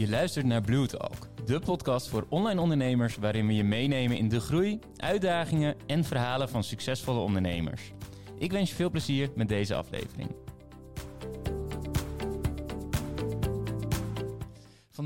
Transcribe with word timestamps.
Je 0.00 0.08
luistert 0.08 0.46
naar 0.46 0.60
Blue 0.60 0.86
Talk, 0.86 1.28
de 1.44 1.60
podcast 1.60 2.08
voor 2.08 2.26
online 2.28 2.60
ondernemers 2.60 3.16
waarin 3.16 3.46
we 3.46 3.54
je 3.54 3.64
meenemen 3.64 4.16
in 4.16 4.28
de 4.28 4.40
groei, 4.40 4.78
uitdagingen 4.96 5.76
en 5.86 6.04
verhalen 6.04 6.48
van 6.48 6.64
succesvolle 6.64 7.20
ondernemers. 7.20 7.92
Ik 8.38 8.52
wens 8.52 8.70
je 8.70 8.76
veel 8.76 8.90
plezier 8.90 9.30
met 9.34 9.48
deze 9.48 9.74
aflevering. 9.74 10.30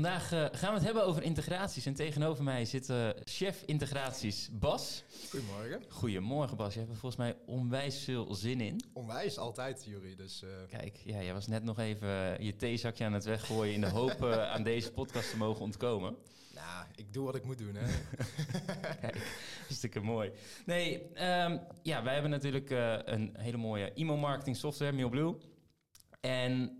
Vandaag 0.05 0.31
eh, 0.31 0.59
gaan 0.59 0.69
we 0.69 0.75
het 0.75 0.83
hebben 0.83 1.05
over 1.05 1.23
integraties. 1.23 1.85
En 1.85 1.93
tegenover 1.93 2.43
mij 2.43 2.65
zit 2.65 2.89
uh, 2.89 3.09
chef 3.23 3.63
integraties 3.65 4.49
Bas. 4.51 5.03
Goedemorgen. 5.29 5.83
Goedemorgen 5.89 6.57
Bas. 6.57 6.73
Je 6.73 6.79
hebt 6.79 6.91
er 6.91 6.97
volgens 6.97 7.21
mij 7.21 7.35
onwijs 7.45 8.03
veel 8.03 8.35
zin 8.35 8.61
in. 8.61 8.81
Onwijs, 8.93 9.37
altijd 9.37 9.85
Jury. 9.85 10.15
Dus, 10.15 10.43
uh... 10.43 10.49
Kijk, 10.67 11.01
ja, 11.05 11.21
jij 11.21 11.33
was 11.33 11.47
net 11.47 11.63
nog 11.63 11.79
even 11.79 12.43
je 12.43 12.55
theezakje 12.55 13.05
aan 13.05 13.13
het 13.13 13.23
weggooien... 13.23 13.73
in 13.73 13.81
de 13.81 13.89
hoop 13.89 14.23
aan 14.23 14.63
deze 14.63 14.91
podcast 14.91 15.29
te 15.29 15.37
mogen 15.37 15.61
ontkomen. 15.61 16.15
Nou, 16.55 16.85
ik 16.95 17.13
doe 17.13 17.25
wat 17.25 17.35
ik 17.35 17.45
moet 17.45 17.57
doen, 17.57 17.75
hè. 17.75 17.85
Kijk, 19.01 19.17
hartstikke 19.59 19.99
mooi. 19.99 20.31
Nee, 20.65 21.01
um, 21.01 21.61
ja, 21.81 22.03
wij 22.03 22.13
hebben 22.13 22.31
natuurlijk 22.31 22.69
een 23.05 23.35
hele 23.37 23.57
mooie 23.57 23.91
e-mail-marketing 23.93 24.55
software, 24.55 24.93
MailBlue. 24.93 25.35
En 26.21 26.79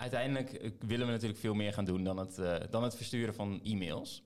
uiteindelijk 0.00 0.72
willen 0.78 1.06
we 1.06 1.12
natuurlijk 1.12 1.40
veel 1.40 1.54
meer 1.54 1.72
gaan 1.72 1.84
doen 1.84 2.04
dan 2.04 2.16
het, 2.16 2.38
uh, 2.38 2.56
dan 2.70 2.82
het 2.82 2.96
versturen 2.96 3.34
van 3.34 3.60
e-mails. 3.64 4.22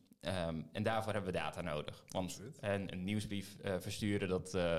Um, 0.49 0.69
en 0.73 0.83
daarvoor 0.83 1.13
hebben 1.13 1.33
we 1.33 1.39
data 1.39 1.61
nodig. 1.61 2.05
Want 2.09 2.43
en 2.61 2.93
een 2.93 3.05
nieuwsbrief 3.05 3.57
uh, 3.65 3.75
versturen, 3.79 4.29
dat 4.29 4.55
uh, 4.55 4.79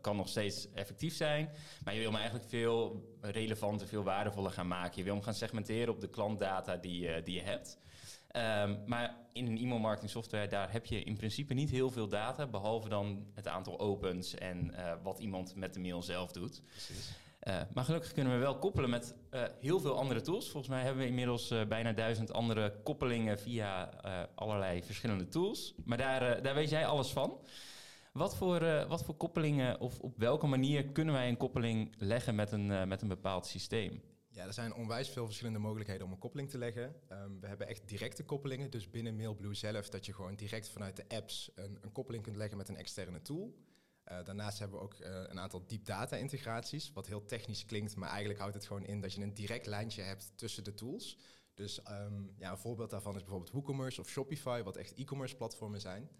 kan 0.00 0.16
nog 0.16 0.28
steeds 0.28 0.72
effectief 0.72 1.14
zijn. 1.14 1.50
Maar 1.84 1.94
je 1.94 2.00
wil 2.00 2.08
hem 2.10 2.18
eigenlijk 2.18 2.48
veel 2.48 3.08
relevanter, 3.20 3.86
veel 3.86 4.02
waardevoller 4.02 4.50
gaan 4.50 4.68
maken. 4.68 4.96
Je 4.96 5.02
wil 5.04 5.14
hem 5.14 5.22
gaan 5.22 5.34
segmenteren 5.34 5.94
op 5.94 6.00
de 6.00 6.08
klantdata 6.08 6.76
die, 6.76 7.22
die 7.22 7.34
je 7.34 7.42
hebt. 7.42 7.78
Um, 8.36 8.82
maar 8.86 9.16
in 9.32 9.46
een 9.46 9.58
e-mail 9.58 9.78
marketing 9.78 10.10
software, 10.10 10.48
daar 10.48 10.72
heb 10.72 10.86
je 10.86 11.02
in 11.02 11.16
principe 11.16 11.54
niet 11.54 11.70
heel 11.70 11.90
veel 11.90 12.08
data. 12.08 12.46
Behalve 12.46 12.88
dan 12.88 13.26
het 13.34 13.48
aantal 13.48 13.78
opens 13.80 14.34
en 14.34 14.74
wat 15.02 15.18
iemand 15.18 15.54
met 15.54 15.74
de 15.74 15.80
mail 15.80 16.02
zelf 16.02 16.32
doet. 16.32 16.62
Precies. 16.70 17.10
Uh, 17.48 17.60
maar 17.74 17.84
gelukkig 17.84 18.12
kunnen 18.12 18.32
we 18.32 18.38
wel 18.38 18.58
koppelen 18.58 18.90
met 18.90 19.14
uh, 19.30 19.42
heel 19.60 19.80
veel 19.80 19.98
andere 19.98 20.20
tools. 20.20 20.50
Volgens 20.50 20.72
mij 20.72 20.82
hebben 20.82 21.02
we 21.02 21.08
inmiddels 21.08 21.50
uh, 21.50 21.64
bijna 21.64 21.92
duizend 21.92 22.32
andere 22.32 22.80
koppelingen 22.82 23.38
via 23.38 23.84
allerlei 24.34 24.82
verschillende 24.82 25.28
tools. 25.28 25.74
Maar 25.84 25.98
daar, 25.98 26.42
daar 26.42 26.54
weet 26.54 26.70
jij 26.70 26.86
alles 26.86 27.10
van. 27.10 27.40
Wat 28.12 28.36
voor, 28.36 28.86
wat 28.88 29.04
voor 29.04 29.14
koppelingen 29.14 29.80
of 29.80 30.00
op 30.00 30.18
welke 30.18 30.46
manier 30.46 30.84
kunnen 30.86 31.14
wij 31.14 31.28
een 31.28 31.36
koppeling 31.36 31.94
leggen 31.98 32.34
met 32.34 32.52
een, 32.52 32.88
met 32.88 33.02
een 33.02 33.08
bepaald 33.08 33.46
systeem? 33.46 34.02
Ja, 34.28 34.44
er 34.44 34.52
zijn 34.52 34.74
onwijs 34.74 35.08
veel 35.08 35.24
verschillende 35.24 35.58
mogelijkheden 35.58 36.06
om 36.06 36.12
een 36.12 36.18
koppeling 36.18 36.50
te 36.50 36.58
leggen. 36.58 36.94
Um, 37.08 37.40
we 37.40 37.46
hebben 37.46 37.68
echt 37.68 37.88
directe 37.88 38.24
koppelingen, 38.24 38.70
dus 38.70 38.90
binnen 38.90 39.16
MailBlue 39.16 39.54
zelf, 39.54 39.88
dat 39.88 40.06
je 40.06 40.12
gewoon 40.12 40.34
direct 40.34 40.68
vanuit 40.68 40.96
de 40.96 41.04
apps 41.08 41.50
een, 41.54 41.78
een 41.80 41.92
koppeling 41.92 42.22
kunt 42.22 42.36
leggen 42.36 42.56
met 42.56 42.68
een 42.68 42.76
externe 42.76 43.22
tool. 43.22 43.54
Uh, 44.12 44.24
daarnaast 44.24 44.58
hebben 44.58 44.78
we 44.78 44.84
ook 44.84 44.98
uh, 44.98 45.06
een 45.06 45.40
aantal 45.40 45.66
deep 45.66 45.84
data 45.84 46.16
integraties, 46.16 46.92
wat 46.92 47.06
heel 47.06 47.24
technisch 47.24 47.64
klinkt, 47.64 47.96
maar 47.96 48.08
eigenlijk 48.08 48.38
houdt 48.38 48.54
het 48.54 48.66
gewoon 48.66 48.84
in 48.84 49.00
dat 49.00 49.12
je 49.12 49.22
een 49.22 49.34
direct 49.34 49.66
lijntje 49.66 50.02
hebt 50.02 50.32
tussen 50.34 50.64
de 50.64 50.74
tools. 50.74 51.18
Dus 51.54 51.80
um, 51.90 52.34
ja, 52.38 52.50
een 52.50 52.58
voorbeeld 52.58 52.90
daarvan 52.90 53.14
is 53.14 53.20
bijvoorbeeld 53.20 53.52
WooCommerce 53.52 54.00
of 54.00 54.08
Shopify, 54.08 54.62
wat 54.62 54.76
echt 54.76 54.94
e-commerce 54.94 55.36
platformen 55.36 55.80
zijn. 55.80 56.10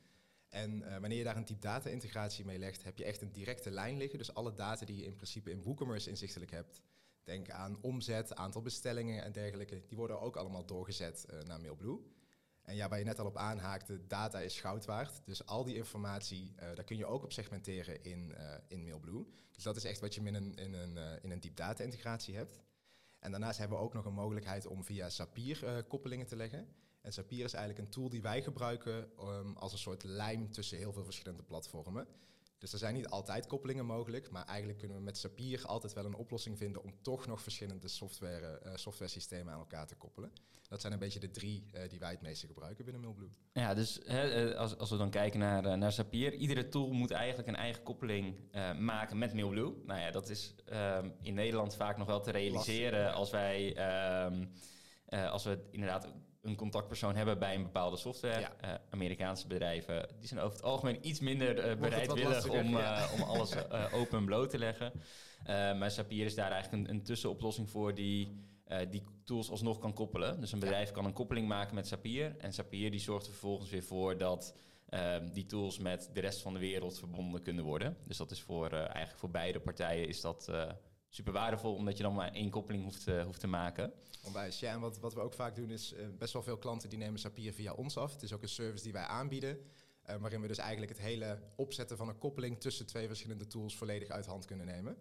En 0.49 0.83
uh, 0.83 0.91
wanneer 0.99 1.19
je 1.19 1.25
daar 1.25 1.37
een 1.37 1.45
deep 1.45 1.61
data 1.61 1.91
integratie 1.91 2.45
mee 2.45 2.59
legt, 2.59 2.83
heb 2.83 2.99
je 2.99 3.05
echt 3.05 3.23
een 3.23 3.33
directe 3.33 3.71
lijn 3.71 3.97
liggen. 3.97 4.19
Dus 4.19 4.35
alle 4.35 4.55
data 4.55 4.87
die 4.87 4.97
je 4.97 5.05
in 5.05 5.17
principe 5.17 5.51
in 5.51 5.63
WooCommerce 5.63 6.11
inzichtelijk 6.11 6.51
hebt, 6.51 6.81
denk 7.23 7.51
aan 7.51 7.79
omzet, 7.81 8.35
aantal 8.35 8.63
bestellingen 8.63 9.23
en 9.23 9.33
dergelijke, 9.33 9.83
die 9.87 9.97
worden 9.97 10.21
ook 10.21 10.37
allemaal 10.37 10.67
doorgezet 10.67 11.27
naar 11.47 11.61
MailBlue. 11.61 12.01
En 12.63 12.75
ja, 12.75 12.89
waar 12.89 12.99
je 12.99 13.05
net 13.05 13.19
al 13.19 13.27
op 13.27 13.37
aanhaakte, 13.37 14.07
data 14.07 14.41
is 14.41 14.61
goud 14.61 14.85
waard. 14.85 15.21
Dus 15.25 15.47
al 15.47 15.65
die 15.65 15.77
informatie, 15.77 16.53
uh, 16.55 16.61
daar 16.61 16.85
kun 16.85 16.97
je 16.97 17.07
ook 17.07 17.23
op 17.23 17.33
segmenteren 17.33 18.05
in, 18.05 18.35
uh, 18.39 18.55
in 18.69 18.85
MailBlue. 18.85 19.27
Dus 19.51 19.63
dat 19.63 19.77
is 19.77 19.85
echt 19.85 20.01
wat 20.01 20.15
je 20.15 20.21
in 20.21 20.35
een, 20.35 20.55
in 20.55 20.73
een, 20.73 20.97
uh, 20.97 21.13
in 21.23 21.31
een 21.31 21.41
deep 21.41 21.57
data 21.57 21.85
integratie 21.85 22.37
hebt. 22.37 22.61
En 23.19 23.31
daarnaast 23.31 23.59
hebben 23.59 23.79
we 23.79 23.85
ook 23.85 23.95
nog 23.95 24.05
een 24.05 24.15
mogelijkheid 24.15 24.67
om 24.67 24.85
via 24.85 25.09
Zapier 25.09 25.85
koppelingen 25.89 26.27
te 26.27 26.37
leggen. 26.37 26.69
En 27.01 27.13
Zapier 27.13 27.45
is 27.45 27.53
eigenlijk 27.53 27.85
een 27.85 27.93
tool 27.93 28.09
die 28.09 28.23
wij 28.23 28.43
gebruiken 28.43 29.11
um, 29.21 29.57
als 29.57 29.73
een 29.73 29.79
soort 29.79 30.03
lijm 30.03 30.51
tussen 30.53 30.79
heel 30.79 30.93
veel 30.93 31.05
verschillende 31.05 31.43
platformen. 31.43 32.07
Dus 32.63 32.73
er 32.73 32.79
zijn 32.79 32.95
niet 32.95 33.09
altijd 33.09 33.47
koppelingen 33.47 33.87
mogelijk, 33.87 34.31
maar 34.31 34.45
eigenlijk 34.45 34.79
kunnen 34.79 34.97
we 34.97 35.03
met 35.03 35.19
Zapier 35.19 35.67
altijd 35.67 35.93
wel 35.93 36.05
een 36.05 36.15
oplossing 36.15 36.59
vinden 36.59 36.83
om 36.83 36.95
toch 37.01 37.27
nog 37.27 37.43
verschillende 37.43 37.89
software, 37.89 38.63
uh, 38.67 38.73
software 38.75 39.11
systemen 39.11 39.53
aan 39.53 39.59
elkaar 39.59 39.87
te 39.87 39.95
koppelen. 39.95 40.33
Dat 40.69 40.81
zijn 40.81 40.93
een 40.93 40.99
beetje 40.99 41.21
de 41.21 41.31
drie 41.31 41.67
uh, 41.75 41.89
die 41.89 41.99
wij 41.99 42.11
het 42.11 42.23
meeste 42.23 42.47
gebruiken 42.47 42.85
binnen 42.85 43.03
MailBlue. 43.03 43.29
Ja, 43.53 43.75
dus 43.75 44.01
hè, 44.05 44.57
als, 44.57 44.79
als 44.79 44.91
we 44.91 44.97
dan 44.97 45.11
kijken 45.11 45.41
naar, 45.41 45.79
naar 45.79 45.93
Zapier, 45.93 46.33
iedere 46.33 46.69
tool 46.69 46.93
moet 46.93 47.11
eigenlijk 47.11 47.49
een 47.49 47.57
eigen 47.57 47.83
koppeling 47.83 48.37
maken 48.79 49.19
met 49.19 49.35
MailBlue. 49.35 49.75
Nou 49.87 50.01
ja, 50.01 50.11
dat 50.11 50.29
is 50.29 50.55
ehm, 50.65 51.11
in 51.21 51.35
Nederland 51.35 51.77
vaak 51.77 51.97
nog 51.97 52.07
wel 52.07 52.21
te 52.21 52.31
realiseren 52.31 53.01
Lastig. 53.01 53.19
als 53.19 53.31
wij, 53.31 53.77
ehm, 53.77 54.47
als 55.31 55.45
we 55.45 55.59
inderdaad 55.71 56.09
een 56.43 56.57
contactpersoon 56.57 57.17
hebben 57.17 57.39
bij 57.39 57.55
een 57.55 57.63
bepaalde 57.63 57.97
software. 57.97 58.41
Ja. 58.41 58.53
Uh, 58.65 58.75
Amerikaanse 58.91 59.47
bedrijven 59.47 60.09
die 60.19 60.29
zijn 60.29 60.41
over 60.41 60.57
het 60.57 60.65
algemeen 60.65 60.99
iets 61.07 61.21
minder 61.21 61.71
uh, 61.71 61.81
bereidwillig 61.81 62.49
om, 62.49 62.75
uh, 62.75 63.13
om 63.15 63.23
alles 63.23 63.55
open 64.01 64.19
en 64.19 64.25
bloot 64.25 64.51
te 64.51 64.59
leggen. 64.59 64.93
maar 65.79 65.91
Zapier 65.91 66.25
is 66.25 66.35
daar 66.35 66.51
eigenlijk 66.51 66.85
een, 66.89 66.95
een 66.95 67.03
tussenoplossing 67.03 67.71
voor 67.71 67.95
die 67.95 68.51
die 68.91 69.03
tools 69.25 69.51
alsnog 69.51 69.79
kan 69.79 69.95
koppelen. 69.95 70.41
Dus 70.41 70.53
een 70.53 70.59
bedrijf 70.59 70.89
ja. 70.89 70.95
kan 70.95 71.05
een 71.05 71.13
koppeling 71.13 71.49
maken 71.49 71.75
met 71.75 71.89
Zapier. 71.89 72.37
En 72.39 72.53
Zapier 72.53 72.91
die 72.91 73.01
zorgt 73.01 73.27
er 73.27 73.33
vervolgens 73.33 73.71
weer 73.71 73.83
voor 73.83 74.19
dat 74.19 74.57
die 75.33 75.47
tools 75.47 75.79
met 75.79 76.11
de 76.13 76.21
rest 76.21 76.43
van 76.43 76.53
de 76.53 76.59
wereld 76.59 76.99
verbonden 76.99 77.43
kunnen 77.43 77.65
worden. 77.65 77.97
Dus 78.07 78.17
dat 78.17 78.31
is 78.31 78.41
voor 78.41 78.71
eigenlijk 78.73 79.19
voor 79.19 79.31
beide 79.31 79.61
partijen 79.61 80.09
is 80.09 80.21
dat 80.21 80.51
super 81.15 81.33
waardevol, 81.33 81.75
omdat 81.75 81.97
je 81.97 82.03
dan 82.03 82.15
maar 82.15 82.33
één 82.33 82.51
koppeling 82.51 82.85
hoeft, 82.85 83.09
uh, 83.09 83.25
hoeft 83.25 83.41
te 83.41 83.47
maken. 83.47 83.93
Onwijs, 84.25 84.61
ja. 84.61 84.73
En 84.73 84.81
wat, 84.81 84.99
wat 84.99 85.15
we 85.15 85.21
ook 85.21 85.33
vaak 85.33 85.55
doen 85.55 85.71
is, 85.71 85.93
uh, 85.93 86.07
best 86.19 86.33
wel 86.33 86.43
veel 86.43 86.59
klanten 86.59 86.89
die 86.89 86.99
nemen 86.99 87.21
Zapier 87.21 87.53
via 87.53 87.73
ons 87.73 87.97
af. 87.97 88.13
Het 88.13 88.23
is 88.23 88.33
ook 88.33 88.43
een 88.43 88.49
service 88.49 88.85
die 88.85 88.93
wij 88.93 89.05
aanbieden, 89.05 89.59
uh, 90.11 90.17
waarin 90.17 90.41
we 90.41 90.47
dus 90.47 90.59
eigenlijk 90.59 90.93
het 90.93 91.01
hele 91.01 91.43
opzetten 91.57 91.97
van 91.97 92.09
een 92.09 92.19
koppeling 92.19 92.61
tussen 92.61 92.87
twee 92.87 93.07
verschillende 93.07 93.47
tools 93.47 93.77
volledig 93.77 94.09
uit 94.09 94.27
hand 94.27 94.45
kunnen 94.45 94.67
nemen. 94.67 94.97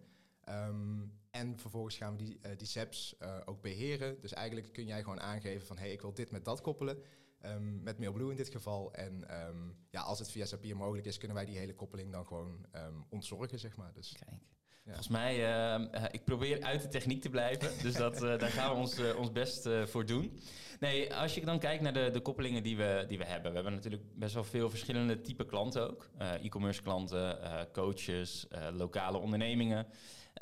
Um, 0.49 1.19
en 1.29 1.59
vervolgens 1.59 1.97
gaan 1.97 2.17
we 2.17 2.23
die, 2.23 2.39
die 2.57 2.67
SEPs 2.67 3.15
ook 3.45 3.61
beheren. 3.61 4.21
Dus 4.21 4.33
eigenlijk 4.33 4.73
kun 4.73 4.85
jij 4.85 5.03
gewoon 5.03 5.21
aangeven 5.21 5.67
van, 5.67 5.77
hé, 5.77 5.83
hey, 5.83 5.91
ik 5.91 6.01
wil 6.01 6.13
dit 6.13 6.31
met 6.31 6.45
dat 6.45 6.61
koppelen. 6.61 7.03
Um, 7.45 7.83
met 7.83 7.99
MailBlue 7.99 8.29
in 8.29 8.35
dit 8.35 8.49
geval. 8.49 8.93
En 8.93 9.45
um, 9.47 9.75
ja, 9.89 10.01
als 10.01 10.19
het 10.19 10.31
via 10.31 10.45
Zapier 10.45 10.77
mogelijk 10.77 11.07
is, 11.07 11.17
kunnen 11.17 11.37
wij 11.37 11.45
die 11.45 11.57
hele 11.57 11.75
koppeling 11.75 12.11
dan 12.11 12.25
gewoon 12.25 12.65
ontzorgen, 13.09 13.59
zeg 13.59 13.77
maar. 13.77 13.93
Dus. 13.93 14.15
Kijk. 14.25 14.41
Volgens 14.85 15.07
mij, 15.07 15.37
uh, 15.73 16.03
ik 16.11 16.23
probeer 16.23 16.63
uit 16.63 16.81
de 16.81 16.87
techniek 16.87 17.21
te 17.21 17.29
blijven. 17.29 17.69
dus 17.83 17.93
dat, 17.93 18.23
uh, 18.23 18.37
daar 18.39 18.49
gaan 18.49 18.69
we 18.69 18.79
ons, 18.79 18.99
uh, 18.99 19.17
ons 19.17 19.31
best 19.31 19.69
voor 19.85 20.05
doen. 20.05 20.39
Nee, 20.79 21.13
als 21.13 21.35
je 21.35 21.45
dan 21.45 21.59
kijkt 21.59 21.83
naar 21.83 21.93
de, 21.93 22.09
de 22.13 22.19
koppelingen 22.19 22.63
die 22.63 22.77
we, 22.77 23.05
die 23.07 23.17
we 23.17 23.25
hebben. 23.25 23.49
We 23.49 23.55
hebben 23.55 23.73
natuurlijk 23.73 24.03
best 24.15 24.33
wel 24.33 24.43
veel 24.43 24.69
verschillende 24.69 25.21
type 25.21 25.45
klanten 25.45 25.89
ook. 25.89 26.09
E-commerce 26.17 26.81
klanten, 26.81 27.37
coaches, 27.71 28.47
lokale 28.73 29.17
ondernemingen. 29.17 29.87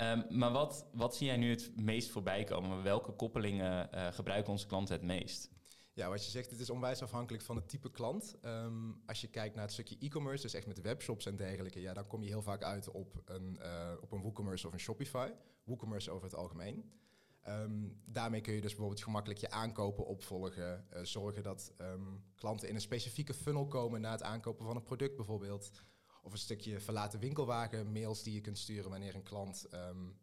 Um, 0.01 0.25
maar 0.29 0.51
wat, 0.51 0.85
wat 0.93 1.15
zie 1.15 1.27
jij 1.27 1.37
nu 1.37 1.49
het 1.49 1.71
meest 1.75 2.09
voorbij 2.09 2.43
komen? 2.43 2.83
Welke 2.83 3.11
koppelingen 3.11 3.89
gebruiken 4.13 4.51
onze 4.51 4.67
klanten 4.67 4.95
het 4.95 5.03
meest? 5.03 5.49
Ja, 5.99 6.09
wat 6.09 6.25
je 6.25 6.31
zegt, 6.31 6.51
het 6.51 6.59
is 6.59 6.69
onwijs 6.69 7.01
afhankelijk 7.01 7.43
van 7.43 7.55
het 7.55 7.69
type 7.69 7.91
klant. 7.91 8.35
Um, 8.41 9.01
als 9.05 9.21
je 9.21 9.27
kijkt 9.27 9.55
naar 9.55 9.63
het 9.63 9.73
stukje 9.73 9.97
e-commerce, 9.99 10.41
dus 10.41 10.53
echt 10.53 10.67
met 10.67 10.81
webshops 10.81 11.25
en 11.25 11.35
dergelijke, 11.35 11.81
ja, 11.81 11.93
dan 11.93 12.07
kom 12.07 12.23
je 12.23 12.29
heel 12.29 12.41
vaak 12.41 12.63
uit 12.63 12.91
op 12.91 13.21
een, 13.25 13.57
uh, 13.61 13.93
op 14.01 14.11
een 14.11 14.21
WooCommerce 14.21 14.67
of 14.67 14.73
een 14.73 14.79
Shopify. 14.79 15.31
WooCommerce 15.63 16.11
over 16.11 16.23
het 16.23 16.35
algemeen. 16.35 16.91
Um, 17.47 18.01
daarmee 18.05 18.41
kun 18.41 18.53
je 18.53 18.61
dus 18.61 18.69
bijvoorbeeld 18.69 19.03
gemakkelijk 19.03 19.39
je 19.39 19.51
aankopen 19.51 20.05
opvolgen. 20.05 20.85
Uh, 20.93 20.99
zorgen 21.03 21.43
dat 21.43 21.73
um, 21.81 22.23
klanten 22.35 22.69
in 22.69 22.75
een 22.75 22.81
specifieke 22.81 23.33
funnel 23.33 23.67
komen 23.67 24.01
na 24.01 24.11
het 24.11 24.23
aankopen 24.23 24.65
van 24.65 24.75
een 24.75 24.83
product 24.83 25.15
bijvoorbeeld. 25.15 25.71
Of 26.23 26.31
een 26.31 26.37
stukje 26.37 26.79
verlaten 26.79 27.19
winkelwagen, 27.19 27.91
mails 27.91 28.23
die 28.23 28.33
je 28.33 28.41
kunt 28.41 28.57
sturen 28.57 28.89
wanneer 28.89 29.15
een 29.15 29.23
klant 29.23 29.67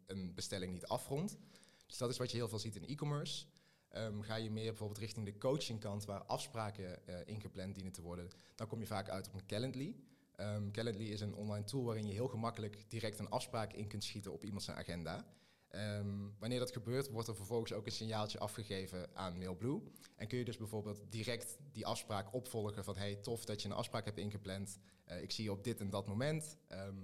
een 0.05 0.33
bestelling 0.35 0.71
niet 0.71 0.87
afrondt. 0.87 1.37
Dus 1.85 1.97
dat 1.97 2.09
is 2.09 2.17
wat 2.17 2.31
je 2.31 2.37
heel 2.37 2.47
veel 2.47 2.59
ziet 2.59 2.75
in 2.75 2.87
e-commerce. 2.87 3.45
Um, 3.97 4.21
ga 4.21 4.35
je 4.35 4.51
meer 4.51 4.69
bijvoorbeeld 4.69 4.99
richting 4.99 5.25
de 5.25 5.37
coachingkant, 5.37 6.05
waar 6.05 6.23
afspraken 6.23 6.99
uh, 7.09 7.15
ingepland 7.25 7.75
dienen 7.75 7.93
te 7.93 8.01
worden, 8.01 8.29
dan 8.55 8.67
kom 8.67 8.79
je 8.79 8.87
vaak 8.87 9.09
uit 9.09 9.27
op 9.27 9.33
een 9.33 9.45
Calendly. 9.45 9.95
Um, 10.39 10.71
Calendly 10.71 11.05
is 11.05 11.21
een 11.21 11.35
online 11.35 11.63
tool 11.65 11.83
waarin 11.83 12.07
je 12.07 12.13
heel 12.13 12.27
gemakkelijk 12.27 12.89
direct 12.89 13.19
een 13.19 13.29
afspraak 13.29 13.73
in 13.73 13.87
kunt 13.87 14.03
schieten 14.03 14.33
op 14.33 14.43
iemand 14.43 14.63
zijn 14.63 14.77
agenda. 14.77 15.25
Um, 15.71 16.35
wanneer 16.39 16.59
dat 16.59 16.71
gebeurt, 16.71 17.09
wordt 17.09 17.27
er 17.27 17.35
vervolgens 17.35 17.73
ook 17.73 17.85
een 17.85 17.91
signaaltje 17.91 18.39
afgegeven 18.39 19.15
aan 19.15 19.37
MailBlue. 19.37 19.81
En 20.15 20.27
kun 20.27 20.37
je 20.37 20.45
dus 20.45 20.57
bijvoorbeeld 20.57 21.01
direct 21.09 21.57
die 21.71 21.85
afspraak 21.85 22.33
opvolgen 22.33 22.83
van 22.83 22.97
hey, 22.97 23.15
tof 23.15 23.45
dat 23.45 23.61
je 23.61 23.67
een 23.67 23.75
afspraak 23.75 24.05
hebt 24.05 24.17
ingepland. 24.17 24.79
Uh, 25.07 25.21
ik 25.21 25.31
zie 25.31 25.43
je 25.43 25.51
op 25.51 25.63
dit 25.63 25.79
en 25.79 25.89
dat 25.89 26.07
moment. 26.07 26.57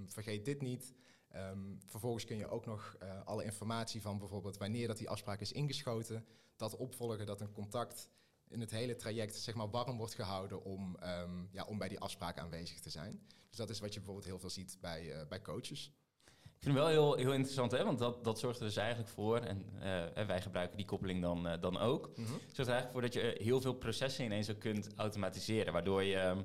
vergeet 0.05 0.45
dit 0.45 0.61
niet. 0.61 0.93
Um, 1.35 1.79
vervolgens 1.85 2.25
kun 2.25 2.37
je 2.37 2.47
ook 2.47 2.65
nog 2.65 2.97
uh, 3.03 3.25
alle 3.25 3.43
informatie 3.43 4.01
van 4.01 4.19
bijvoorbeeld 4.19 4.57
wanneer 4.57 4.87
dat 4.87 4.97
die 4.97 5.09
afspraak 5.09 5.39
is 5.39 5.51
ingeschoten, 5.51 6.25
dat 6.55 6.75
opvolgen 6.75 7.25
dat 7.25 7.41
een 7.41 7.51
contact 7.51 8.09
in 8.47 8.59
het 8.59 8.71
hele 8.71 8.95
traject 8.95 9.35
zeg 9.35 9.55
maar, 9.55 9.69
warm 9.69 9.97
wordt 9.97 10.13
gehouden 10.13 10.63
om, 10.63 10.95
ehm, 10.99 11.43
ja, 11.51 11.63
om 11.63 11.77
bij 11.77 11.89
die 11.89 11.99
afspraak 11.99 12.39
aanwezig 12.39 12.79
te 12.79 12.89
zijn. 12.89 13.21
Dus 13.49 13.57
dat 13.57 13.69
is 13.69 13.79
wat 13.79 13.93
je 13.93 13.99
bijvoorbeeld 13.99 14.27
heel 14.27 14.39
veel 14.39 14.49
ziet 14.49 14.77
bij, 14.81 15.03
uh, 15.03 15.27
bij 15.27 15.41
coaches. 15.41 15.91
Ik 16.43 16.69
vind 16.69 16.75
het 16.75 16.83
wel 16.83 16.87
heel, 16.87 17.15
heel 17.15 17.33
interessant, 17.33 17.71
hè? 17.71 17.83
want 17.83 17.99
dat, 17.99 18.23
dat 18.23 18.39
zorgt 18.39 18.59
er 18.59 18.65
dus 18.65 18.75
eigenlijk 18.75 19.09
voor, 19.09 19.37
en 19.37 19.65
uh, 19.75 20.25
wij 20.25 20.41
gebruiken 20.41 20.77
die 20.77 20.85
koppeling 20.85 21.21
dan, 21.21 21.47
uh, 21.47 21.61
dan 21.61 21.77
ook, 21.77 22.07
mm 22.07 22.25
-hmm. 22.25 22.39
zorgt 22.39 22.57
er 22.57 22.67
eigenlijk 22.67 22.91
voor 22.91 23.01
dat 23.01 23.13
je 23.13 23.43
heel 23.43 23.61
veel 23.61 23.73
processen 23.73 24.25
ineens 24.25 24.51
ook 24.51 24.59
kunt 24.59 24.89
automatiseren, 24.95 25.73
waardoor 25.73 26.03
je... 26.03 26.43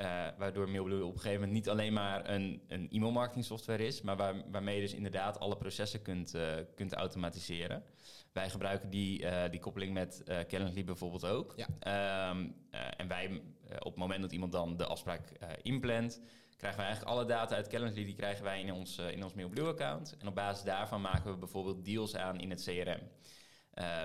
Uh, 0.00 0.26
waardoor 0.38 0.68
Mailblue 0.68 1.04
op 1.04 1.12
een 1.12 1.20
gegeven 1.20 1.40
moment 1.40 1.52
niet 1.52 1.68
alleen 1.68 1.92
maar 1.92 2.30
een, 2.30 2.62
een 2.68 2.88
e-mailmarketing 2.90 3.44
software 3.44 3.86
is, 3.86 4.02
maar 4.02 4.16
waar, 4.16 4.50
waarmee 4.50 4.74
je 4.74 4.80
dus 4.80 4.94
inderdaad 4.94 5.38
alle 5.38 5.56
processen 5.56 6.02
kunt, 6.02 6.34
uh, 6.34 6.54
kunt 6.74 6.92
automatiseren. 6.92 7.84
Wij 8.32 8.50
gebruiken 8.50 8.90
die, 8.90 9.22
uh, 9.22 9.42
die 9.50 9.60
koppeling 9.60 9.92
met 9.92 10.22
Calendly 10.48 10.84
bijvoorbeeld 10.84 11.26
ook. 11.26 11.54
Ja. 11.56 12.30
Um, 12.30 12.54
en 12.96 13.08
wij, 13.08 13.42
op 13.78 13.84
het 13.84 13.96
moment 13.96 14.20
dat 14.20 14.32
iemand 14.32 14.52
dan 14.52 14.76
de 14.76 14.86
afspraak 14.86 15.32
inplant, 15.62 16.20
krijgen 16.56 16.78
wij 16.78 16.88
eigenlijk 16.88 17.16
alle 17.16 17.26
data 17.26 17.54
uit 17.54 17.68
Calendly, 17.68 18.04
die 18.04 18.14
krijgen 18.14 18.44
wij 18.44 18.60
in 18.60 18.72
ons, 18.72 18.98
in 18.98 19.24
ons 19.24 19.34
Mailblue-account. 19.34 20.16
En 20.18 20.26
op 20.26 20.34
basis 20.34 20.64
daarvan 20.64 21.00
maken 21.00 21.30
we 21.30 21.38
bijvoorbeeld 21.38 21.84
deals 21.84 22.16
aan 22.16 22.40
in 22.40 22.50
het 22.50 22.62
CRM. 22.62 23.00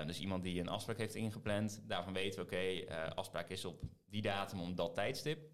dus 0.06 0.20
iemand 0.20 0.42
die 0.42 0.60
een 0.60 0.68
afspraak 0.68 0.98
heeft 0.98 1.14
ingepland, 1.14 1.82
daarvan 1.86 2.12
weten 2.12 2.38
we, 2.38 2.44
oké, 2.44 2.84
okay, 2.84 3.08
afspraak 3.08 3.48
is 3.48 3.64
op 3.64 3.82
die 4.10 4.22
datum 4.22 4.60
om 4.60 4.74
dat 4.74 4.94
tijdstip. 4.94 5.50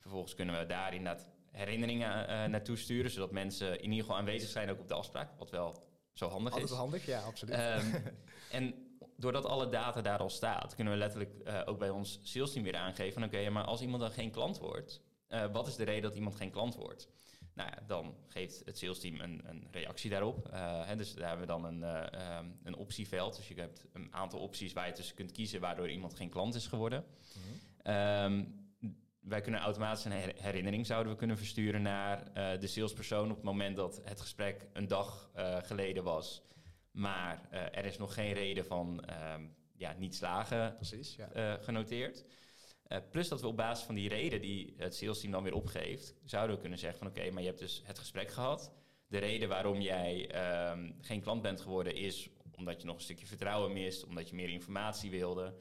Vervolgens 0.00 0.34
kunnen 0.34 0.58
we 0.58 0.66
daar 0.66 0.94
inderdaad 0.94 1.28
herinneringen 1.50 2.30
uh, 2.30 2.44
naartoe 2.44 2.76
sturen, 2.76 3.10
zodat 3.10 3.30
mensen 3.30 3.76
in 3.76 3.90
ieder 3.90 4.00
geval 4.00 4.16
aanwezig 4.16 4.48
zijn 4.48 4.70
ook 4.70 4.80
op 4.80 4.88
de 4.88 4.94
afspraak, 4.94 5.30
wat 5.38 5.50
wel 5.50 5.88
zo 6.12 6.28
handig 6.28 6.52
Altijd 6.52 6.70
is. 6.70 6.76
handig, 6.76 7.06
ja, 7.06 7.20
absoluut. 7.20 7.54
Um, 7.54 8.02
en 8.58 8.74
doordat 9.16 9.44
alle 9.44 9.68
data 9.68 10.00
daar 10.02 10.18
al 10.18 10.30
staat, 10.30 10.74
kunnen 10.74 10.92
we 10.92 10.98
letterlijk 10.98 11.34
uh, 11.46 11.62
ook 11.64 11.78
bij 11.78 11.90
ons 11.90 12.20
sales 12.22 12.52
team 12.52 12.64
weer 12.64 12.76
aangeven, 12.76 13.22
oké, 13.22 13.36
okay, 13.36 13.48
maar 13.48 13.64
als 13.64 13.80
iemand 13.80 14.02
dan 14.02 14.10
geen 14.10 14.30
klant 14.30 14.58
wordt, 14.58 15.00
uh, 15.28 15.52
wat 15.52 15.66
is 15.66 15.76
de 15.76 15.84
reden 15.84 16.02
dat 16.02 16.14
iemand 16.14 16.36
geen 16.36 16.50
klant 16.50 16.74
wordt? 16.74 17.08
Nou 17.54 17.70
ja, 17.70 17.82
dan 17.86 18.14
geeft 18.26 18.62
het 18.64 18.78
sales 18.78 19.00
team 19.00 19.20
een, 19.20 19.42
een 19.44 19.68
reactie 19.70 20.10
daarop. 20.10 20.48
Hè, 20.52 20.96
dus 20.96 21.14
daar 21.14 21.28
hebben 21.28 21.46
we 21.46 21.52
dan 21.52 21.64
een, 21.64 21.82
um, 22.36 22.58
een 22.62 22.76
optieveld. 22.76 23.36
Dus 23.36 23.48
je 23.48 23.54
hebt 23.54 23.86
een 23.92 24.14
aantal 24.14 24.38
opties 24.38 24.72
waar 24.72 24.86
je 24.86 24.92
tussen 24.92 25.14
kunt 25.14 25.32
kiezen 25.32 25.60
waardoor 25.60 25.90
iemand 25.90 26.14
geen 26.14 26.28
klant 26.28 26.54
is 26.54 26.66
geworden. 26.66 27.04
Mm 27.04 27.42
-hmm. 27.82 27.94
um, 27.94 28.59
wij 29.20 29.40
kunnen 29.40 29.60
automatisch 29.60 30.04
een 30.04 30.32
herinnering 30.36 30.86
zouden 30.86 31.12
we 31.12 31.18
kunnen 31.18 31.38
versturen 31.38 31.82
naar 31.82 32.18
uh, 32.18 32.60
de 32.60 32.66
salespersoon 32.66 33.30
op 33.30 33.36
het 33.36 33.44
moment 33.44 33.76
dat 33.76 34.00
het 34.04 34.20
gesprek 34.20 34.66
een 34.72 34.88
dag 34.88 35.30
uh, 35.36 35.56
geleden 35.62 36.04
was. 36.04 36.42
Maar 36.90 37.48
uh, 37.52 37.60
er 37.60 37.84
is 37.84 37.98
nog 37.98 38.14
geen 38.14 38.32
reden 38.32 38.64
van 38.64 39.04
ja, 39.76 39.94
niet 39.98 40.14
slagen 40.14 40.74
Precies, 40.76 41.16
ja. 41.16 41.58
genoteerd. 41.60 42.24
plus 43.10 43.28
dat 43.28 43.40
we 43.40 43.46
op 43.46 43.56
basis 43.56 43.84
van 43.84 43.94
die 43.94 44.08
reden 44.08 44.40
die 44.40 44.74
het 44.76 44.94
salesteam 44.94 45.32
dan 45.32 45.42
weer 45.42 45.54
opgeeft, 45.54 46.14
zouden 46.24 46.54
we 46.56 46.60
kunnen 46.60 46.78
zeggen 46.78 46.98
van 46.98 47.08
oké, 47.08 47.18
okay, 47.18 47.30
maar 47.30 47.42
je 47.42 47.48
hebt 47.48 47.60
dus 47.60 47.82
het 47.84 47.98
gesprek 47.98 48.30
gehad. 48.30 48.72
De 49.06 49.18
reden 49.18 49.48
waarom 49.48 49.80
jij 49.80 50.30
um, 50.70 50.96
geen 51.00 51.20
klant 51.20 51.42
bent 51.42 51.60
geworden 51.60 51.94
is 51.94 52.30
omdat 52.60 52.80
je 52.80 52.86
nog 52.86 52.96
een 52.96 53.02
stukje 53.02 53.26
vertrouwen 53.26 53.72
mist, 53.72 54.04
omdat 54.04 54.28
je 54.28 54.34
meer 54.34 54.48
informatie 54.48 55.10
wilde. 55.10 55.54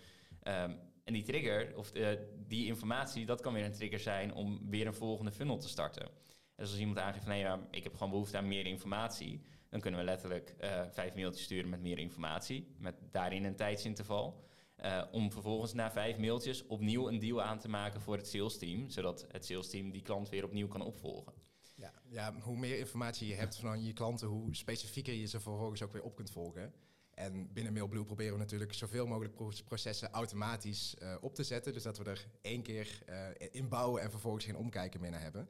Um, 0.43 0.79
en 1.09 1.15
die 1.15 1.23
trigger, 1.23 1.77
of 1.77 1.91
de, 1.91 2.27
die 2.47 2.65
informatie, 2.65 3.25
dat 3.25 3.41
kan 3.41 3.53
weer 3.53 3.65
een 3.65 3.71
trigger 3.71 3.99
zijn 3.99 4.33
om 4.33 4.69
weer 4.69 4.87
een 4.87 4.93
volgende 4.93 5.31
funnel 5.31 5.57
te 5.57 5.67
starten. 5.67 6.03
En 6.05 6.11
dus 6.55 6.69
als 6.69 6.79
iemand 6.79 6.99
aangeeft 6.99 7.23
van 7.23 7.33
nee, 7.33 7.47
ik 7.71 7.83
heb 7.83 7.93
gewoon 7.93 8.09
behoefte 8.09 8.37
aan 8.37 8.47
meer 8.47 8.65
informatie, 8.65 9.41
dan 9.69 9.79
kunnen 9.79 9.99
we 9.99 10.05
letterlijk 10.05 10.55
uh, 10.61 10.81
vijf 10.91 11.15
mailtjes 11.15 11.43
sturen 11.43 11.69
met 11.69 11.81
meer 11.81 11.97
informatie, 11.97 12.75
met 12.77 12.95
daarin 13.11 13.43
een 13.43 13.55
tijdsinterval. 13.55 14.47
Uh, 14.85 15.03
om 15.11 15.31
vervolgens 15.31 15.73
na 15.73 15.91
vijf 15.91 16.17
mailtjes 16.17 16.65
opnieuw 16.67 17.07
een 17.07 17.19
deal 17.19 17.41
aan 17.41 17.59
te 17.59 17.69
maken 17.69 18.01
voor 18.01 18.15
het 18.15 18.27
sales 18.27 18.57
team, 18.57 18.89
zodat 18.89 19.25
het 19.31 19.45
sales 19.45 19.69
team 19.69 19.91
die 19.91 20.01
klant 20.01 20.29
weer 20.29 20.43
opnieuw 20.43 20.67
kan 20.67 20.81
opvolgen. 20.81 21.33
Ja, 21.75 21.93
ja 22.07 22.33
hoe 22.39 22.57
meer 22.57 22.77
informatie 22.77 23.27
je 23.27 23.35
hebt 23.35 23.55
van 23.55 23.83
je 23.83 23.93
klanten, 23.93 24.27
hoe 24.27 24.55
specifieker 24.55 25.13
je 25.13 25.25
ze 25.25 25.39
vervolgens 25.39 25.81
ook 25.81 25.93
weer 25.93 26.03
op 26.03 26.15
kunt 26.15 26.31
volgen. 26.31 26.73
En 27.19 27.53
binnen 27.53 27.73
Mailblue 27.73 28.05
proberen 28.05 28.33
we 28.33 28.39
natuurlijk 28.39 28.73
zoveel 28.73 29.07
mogelijk 29.07 29.63
processen 29.65 30.09
automatisch 30.11 30.95
uh, 31.01 31.15
op 31.21 31.35
te 31.35 31.43
zetten. 31.43 31.73
Dus 31.73 31.83
dat 31.83 31.97
we 31.97 32.03
er 32.03 32.27
één 32.41 32.61
keer 32.61 33.03
uh, 33.09 33.47
inbouwen 33.51 34.01
en 34.01 34.11
vervolgens 34.11 34.45
geen 34.45 34.55
omkijken 34.55 35.01
meer 35.01 35.11
naar 35.11 35.21
hebben. 35.21 35.49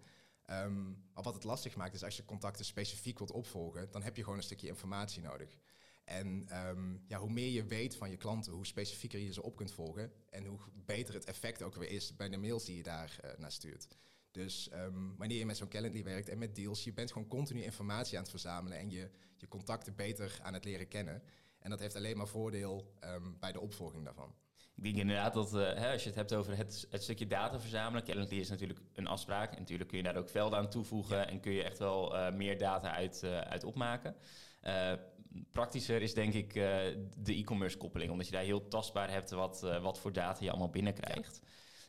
Um, 0.52 1.04
maar 1.14 1.24
wat 1.24 1.34
het 1.34 1.44
lastig 1.44 1.76
maakt 1.76 1.94
is 1.94 2.04
als 2.04 2.18
je 2.18 2.26
contacten 2.26 2.66
specifiek 2.66 3.18
wilt 3.18 3.32
opvolgen, 3.32 3.92
dan 3.92 4.04
heb 4.04 4.16
je 4.16 4.24
gewoon 4.24 4.38
een 4.38 4.44
stukje 4.44 4.68
informatie 4.68 5.22
nodig. 5.22 5.58
En 6.04 6.48
um, 6.68 7.04
ja, 7.08 7.20
hoe 7.20 7.32
meer 7.32 7.50
je 7.50 7.66
weet 7.66 7.96
van 7.96 8.10
je 8.10 8.18
klanten, 8.18 8.54
hoe 8.54 8.66
specifieker 8.66 9.20
je 9.20 9.34
ze 9.34 9.44
op 9.44 9.56
kunt 9.56 9.72
volgen 9.72 10.12
en 10.30 10.46
hoe 10.46 10.60
beter 10.86 11.14
het 11.14 11.26
effect 11.26 11.62
ook 11.62 11.76
weer 11.76 11.92
is 11.92 12.16
bij 12.16 12.30
de 12.30 12.38
mails 12.38 12.66
die 12.66 12.78
je 12.78 12.84
daar 12.84 13.20
uh, 13.26 13.32
naar 13.38 13.52
stuurt. 13.52 13.88
Dus 14.32 14.70
um, 14.74 15.18
wanneer 15.18 15.38
je 15.38 15.46
met 15.46 15.58
zo'n 15.58 15.68
Calendly 15.68 16.04
werkt 16.04 16.30
en 16.30 16.38
met 16.38 16.56
deals, 16.56 16.84
je 16.84 16.94
bent 16.94 17.12
gewoon 17.12 17.28
continu 17.28 17.64
informatie 17.64 18.18
aan 18.18 18.24
het 18.24 18.32
verzamelen 18.32 18.78
en 18.78 18.90
je, 18.90 19.10
je 19.38 19.48
contacten 19.48 19.96
beter 19.96 20.40
aan 20.42 20.54
het 20.54 20.64
leren 20.64 20.88
kennen. 20.88 21.24
En 21.60 21.70
dat 21.70 21.80
heeft 21.80 21.96
alleen 21.96 22.18
maar 22.18 22.28
voordeel 22.28 22.94
um, 23.04 23.38
bij 23.40 23.52
de 23.52 23.60
opvolging 23.60 24.06
daarvan. 24.06 24.36
Ik 24.76 24.86
denk 24.86 24.98
inderdaad 24.98 25.34
dat 25.34 25.56
uh, 25.56 25.74
hè, 25.74 25.92
als 25.92 26.02
je 26.04 26.10
het 26.10 26.18
hebt 26.18 26.34
over 26.34 26.58
het, 26.58 26.88
het 26.90 27.04
stukje 27.04 27.28
data 27.28 27.60
verzamelen, 27.60 28.04
Calendly 28.04 28.38
is 28.38 28.50
natuurlijk 28.50 28.80
een 28.94 29.08
afspraak. 29.08 29.52
En 29.52 29.60
natuurlijk 29.60 29.90
kun 29.90 29.98
je 29.98 30.04
daar 30.04 30.16
ook 30.16 30.30
velden 30.30 30.60
aan 30.60 30.70
toevoegen 30.70 31.18
ja. 31.18 31.28
en 31.28 31.40
kun 31.40 31.52
je 31.52 31.64
echt 31.64 31.78
wel 31.78 32.16
uh, 32.16 32.32
meer 32.32 32.58
data 32.58 32.92
uit, 32.92 33.22
uh, 33.26 33.40
uit 33.40 33.64
opmaken. 33.64 34.16
praktischer 35.52 36.02
is 36.02 36.14
denk 36.14 36.34
ik 36.34 36.54
de 36.54 37.34
e-commerce 37.34 37.78
koppeling, 37.78 38.12
omdat 38.12 38.26
je 38.26 38.32
daar 38.32 38.44
heel 38.44 38.68
tastbaar 38.68 39.12
hebt 39.12 39.30
wat, 39.30 39.62
wat 39.82 40.00
voor 40.00 40.14
data 40.14 40.44
je 40.44 40.50
allemaal 40.50 40.70
binnenkrijgt. 40.70 41.42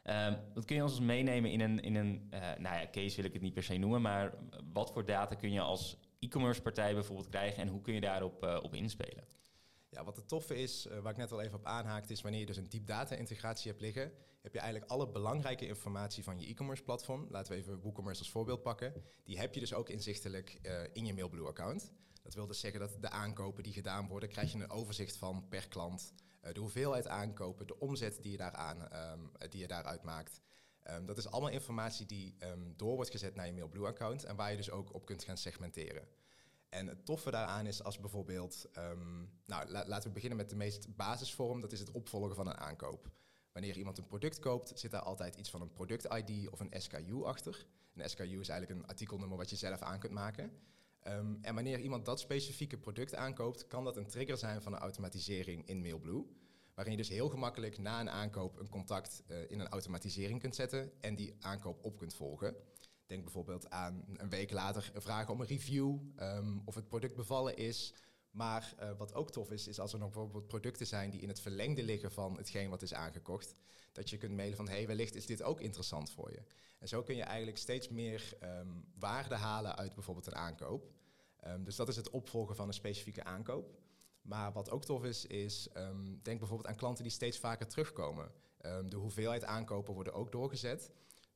Um, 0.04 0.36
dat 0.54 0.64
kun 0.64 0.76
je 0.76 0.82
ons 0.82 1.00
meenemen 1.00 1.50
in 1.50 1.60
een, 1.60 1.80
in 1.80 1.94
een 1.94 2.28
nou 2.58 2.80
ja, 2.80 2.88
case 2.90 3.16
wil 3.16 3.24
ik 3.24 3.32
het 3.32 3.42
niet 3.42 3.54
per 3.54 3.62
se 3.62 3.76
noemen, 3.76 4.02
maar 4.02 4.34
wat 4.72 4.92
voor 4.92 5.04
data 5.04 5.34
kun 5.34 5.52
je 5.52 5.60
als 5.60 5.96
e-commerce 6.18 6.62
partij 6.62 6.94
bijvoorbeeld 6.94 7.28
krijgen 7.28 7.62
en 7.62 7.68
hoe 7.68 7.80
kun 7.80 7.94
je 7.94 8.00
daarop 8.00 8.60
op 8.62 8.74
inspelen? 8.74 9.24
Ja, 9.90 10.04
wat 10.04 10.16
het 10.16 10.28
toffe 10.28 10.56
is, 10.56 10.86
uh, 10.86 10.98
waar 10.98 11.12
ik 11.12 11.18
net 11.18 11.32
al 11.32 11.40
even 11.40 11.58
op 11.58 11.64
aanhaakte, 11.66 12.12
is 12.12 12.20
wanneer 12.20 12.40
je 12.40 12.46
dus 12.46 12.56
een 12.56 12.68
deep 12.68 12.86
data 12.86 13.14
integratie 13.14 13.70
hebt 13.70 13.82
liggen, 13.82 14.12
heb 14.42 14.52
je 14.52 14.58
eigenlijk 14.58 14.90
alle 14.90 15.08
belangrijke 15.08 15.66
informatie 15.66 16.24
van 16.24 16.40
je 16.40 16.46
e-commerce 16.46 16.82
platform. 16.82 17.26
Laten 17.30 17.52
we 17.52 17.58
even 17.58 17.80
WooCommerce 17.80 18.20
als 18.20 18.30
voorbeeld 18.30 18.62
pakken. 18.62 19.04
Die 19.24 19.38
heb 19.38 19.54
je 19.54 19.60
dus 19.60 19.74
ook 19.74 19.88
inzichtelijk 19.88 20.58
uh, 20.62 20.82
in 20.92 21.06
je 21.06 21.14
Mailblue 21.14 21.46
account. 21.46 21.92
Dat 22.22 22.34
wil 22.34 22.46
dus 22.46 22.60
zeggen 22.60 22.80
dat 22.80 22.96
de 23.00 23.10
aankopen 23.10 23.62
die 23.62 23.72
gedaan 23.72 24.08
worden, 24.08 24.28
krijg 24.28 24.52
je 24.52 24.58
een 24.58 24.70
overzicht 24.70 25.16
van 25.16 25.48
per 25.48 25.68
klant. 25.68 26.12
Uh, 26.44 26.52
de 26.52 26.60
hoeveelheid 26.60 27.06
aankopen, 27.06 27.66
de 27.66 27.78
omzet 27.78 28.22
die 28.22 28.30
je, 28.30 28.36
daaraan, 28.36 28.88
um, 29.12 29.30
die 29.48 29.60
je 29.60 29.66
daaruit 29.66 30.02
maakt. 30.02 30.40
Um, 30.90 31.06
dat 31.06 31.18
is 31.18 31.28
allemaal 31.28 31.50
informatie 31.50 32.06
die 32.06 32.36
um, 32.38 32.74
door 32.76 32.94
wordt 32.94 33.10
gezet 33.10 33.34
naar 33.34 33.46
je 33.46 33.52
Mailblue 33.52 33.86
account 33.86 34.24
en 34.24 34.36
waar 34.36 34.50
je 34.50 34.56
dus 34.56 34.70
ook 34.70 34.94
op 34.94 35.06
kunt 35.06 35.24
gaan 35.24 35.36
segmenteren. 35.36 36.08
En 36.70 36.86
het 36.86 37.04
toffe 37.04 37.30
daaraan 37.30 37.66
is 37.66 37.82
als 37.82 37.98
bijvoorbeeld, 37.98 38.68
um, 38.78 39.30
nou 39.46 39.68
la 39.68 39.86
laten 39.86 40.08
we 40.08 40.14
beginnen 40.14 40.38
met 40.38 40.50
de 40.50 40.56
meest 40.56 40.96
basisvorm, 40.96 41.60
dat 41.60 41.72
is 41.72 41.80
het 41.80 41.90
opvolgen 41.90 42.36
van 42.36 42.46
een 42.46 42.58
aankoop. 42.58 43.10
Wanneer 43.52 43.76
iemand 43.76 43.98
een 43.98 44.06
product 44.06 44.38
koopt, 44.38 44.72
zit 44.74 44.90
daar 44.90 45.02
altijd 45.02 45.36
iets 45.36 45.50
van 45.50 45.60
een 45.60 45.72
product-ID 45.72 46.48
of 46.50 46.60
een 46.60 46.72
SKU 46.80 47.24
achter. 47.24 47.66
Een 47.94 48.10
SKU 48.10 48.40
is 48.40 48.48
eigenlijk 48.48 48.80
een 48.80 48.86
artikelnummer 48.86 49.38
wat 49.38 49.50
je 49.50 49.56
zelf 49.56 49.80
aan 49.80 49.98
kunt 49.98 50.12
maken. 50.12 50.52
Um, 51.06 51.38
en 51.42 51.54
wanneer 51.54 51.80
iemand 51.80 52.04
dat 52.04 52.20
specifieke 52.20 52.78
product 52.78 53.14
aankoopt, 53.14 53.66
kan 53.66 53.84
dat 53.84 53.96
een 53.96 54.06
trigger 54.06 54.36
zijn 54.36 54.62
van 54.62 54.72
een 54.72 54.78
automatisering 54.78 55.66
in 55.66 55.80
Mailblue. 55.80 56.26
Waarin 56.74 56.92
je 56.92 57.02
dus 57.02 57.08
heel 57.08 57.28
gemakkelijk 57.28 57.78
na 57.78 58.00
een 58.00 58.10
aankoop 58.10 58.58
een 58.58 58.68
contact 58.68 59.22
uh, 59.28 59.50
in 59.50 59.60
een 59.60 59.68
automatisering 59.68 60.40
kunt 60.40 60.54
zetten 60.54 60.92
en 61.00 61.14
die 61.14 61.36
aankoop 61.40 61.84
op 61.84 61.96
kunt 61.96 62.14
volgen. 62.14 62.56
Denk 63.10 63.22
bijvoorbeeld 63.22 63.70
aan 63.70 64.04
een 64.16 64.28
week 64.28 64.50
later 64.50 64.92
vragen 64.94 65.32
om 65.32 65.40
een 65.40 65.46
review, 65.46 65.98
um, 66.20 66.62
of 66.64 66.74
het 66.74 66.88
product 66.88 67.16
bevallen 67.16 67.56
is. 67.56 67.94
Maar 68.30 68.74
uh, 68.80 68.90
wat 68.96 69.14
ook 69.14 69.30
tof 69.30 69.50
is, 69.50 69.68
is 69.68 69.80
als 69.80 69.92
er 69.92 69.98
nog 69.98 70.10
bijvoorbeeld 70.10 70.46
producten 70.46 70.86
zijn 70.86 71.10
die 71.10 71.20
in 71.20 71.28
het 71.28 71.40
verlengde 71.40 71.82
liggen 71.82 72.12
van 72.12 72.36
hetgeen 72.36 72.70
wat 72.70 72.82
is 72.82 72.94
aangekocht, 72.94 73.54
dat 73.92 74.10
je 74.10 74.16
kunt 74.16 74.36
mailen 74.36 74.56
van, 74.56 74.68
hey, 74.68 74.86
wellicht 74.86 75.14
is 75.14 75.26
dit 75.26 75.42
ook 75.42 75.60
interessant 75.60 76.10
voor 76.10 76.30
je. 76.30 76.42
En 76.78 76.88
zo 76.88 77.02
kun 77.02 77.16
je 77.16 77.22
eigenlijk 77.22 77.58
steeds 77.58 77.88
meer 77.88 78.32
um, 78.42 78.84
waarde 78.98 79.34
halen 79.34 79.76
uit 79.76 79.94
bijvoorbeeld 79.94 80.26
een 80.26 80.36
aankoop. 80.36 80.92
Um, 81.46 81.64
dus 81.64 81.76
dat 81.76 81.88
is 81.88 81.96
het 81.96 82.10
opvolgen 82.10 82.56
van 82.56 82.66
een 82.66 82.74
specifieke 82.74 83.24
aankoop. 83.24 83.78
Maar 84.22 84.52
wat 84.52 84.70
ook 84.70 84.84
tof 84.84 85.04
is, 85.04 85.26
is 85.26 85.68
denk 86.22 86.38
bijvoorbeeld 86.38 86.66
aan 86.68 86.76
klanten 86.76 87.02
die 87.02 87.12
steeds 87.12 87.38
vaker 87.38 87.66
terugkomen. 87.66 88.32
de 88.88 88.96
hoeveelheid 88.96 89.44
aankopen 89.44 89.94
worden 89.94 90.12
ook 90.12 90.32
doorgezet. 90.32 90.90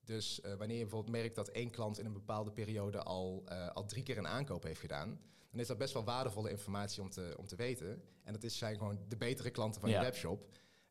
Dus 0.04 0.40
uh, 0.40 0.54
wanneer 0.54 0.76
je 0.76 0.82
bijvoorbeeld 0.82 1.16
merkt 1.16 1.34
dat 1.34 1.48
één 1.48 1.70
klant 1.70 1.98
in 1.98 2.06
een 2.06 2.12
bepaalde 2.12 2.50
periode 2.50 3.02
al, 3.02 3.44
uh, 3.48 3.68
al 3.70 3.84
drie 3.84 4.02
keer 4.02 4.18
een 4.18 4.26
aankoop 4.26 4.62
heeft 4.62 4.80
gedaan, 4.80 5.20
dan 5.50 5.60
is 5.60 5.66
dat 5.66 5.78
best 5.78 5.92
wel 5.92 6.04
waardevolle 6.04 6.50
informatie 6.50 7.02
om 7.02 7.10
te, 7.10 7.34
om 7.38 7.46
te 7.46 7.56
weten. 7.56 8.02
En 8.22 8.32
dat 8.32 8.42
is, 8.42 8.58
zijn 8.58 8.76
gewoon 8.76 8.98
de 9.08 9.16
betere 9.16 9.50
klanten 9.50 9.80
van 9.80 9.90
ja. 9.90 9.98
je 9.98 10.04
webshop. 10.04 10.48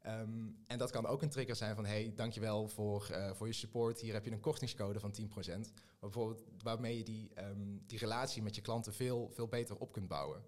Um, 0.08 0.64
en 0.68 0.78
dat 0.78 0.92
kan 0.92 1.06
ook 1.06 1.22
een 1.22 1.30
trigger 1.30 1.56
zijn 1.56 1.76
van, 1.76 1.86
hey, 1.86 2.12
dankjewel 2.16 2.68
voor, 2.68 3.08
uh, 3.12 3.34
voor 3.34 3.48
je 3.48 3.54
support. 3.54 4.00
Hier 4.00 4.14
heb 4.14 4.26
je 4.26 4.32
een 4.32 4.40
kortingscode 4.40 5.00
van 5.00 5.16
10%. 5.22 5.74
Bijvoorbeeld 6.00 6.44
waarmee 6.64 6.98
je 6.98 7.04
die, 7.04 7.32
um, 7.38 7.84
die 7.88 8.00
relatie 8.00 8.42
met 8.42 8.56
je 8.56 8.62
klanten 8.62 8.94
veel, 8.94 9.30
veel 9.34 9.48
beter 9.48 9.78
op 9.78 9.92
kunt 9.92 10.08
bouwen. 10.08 10.44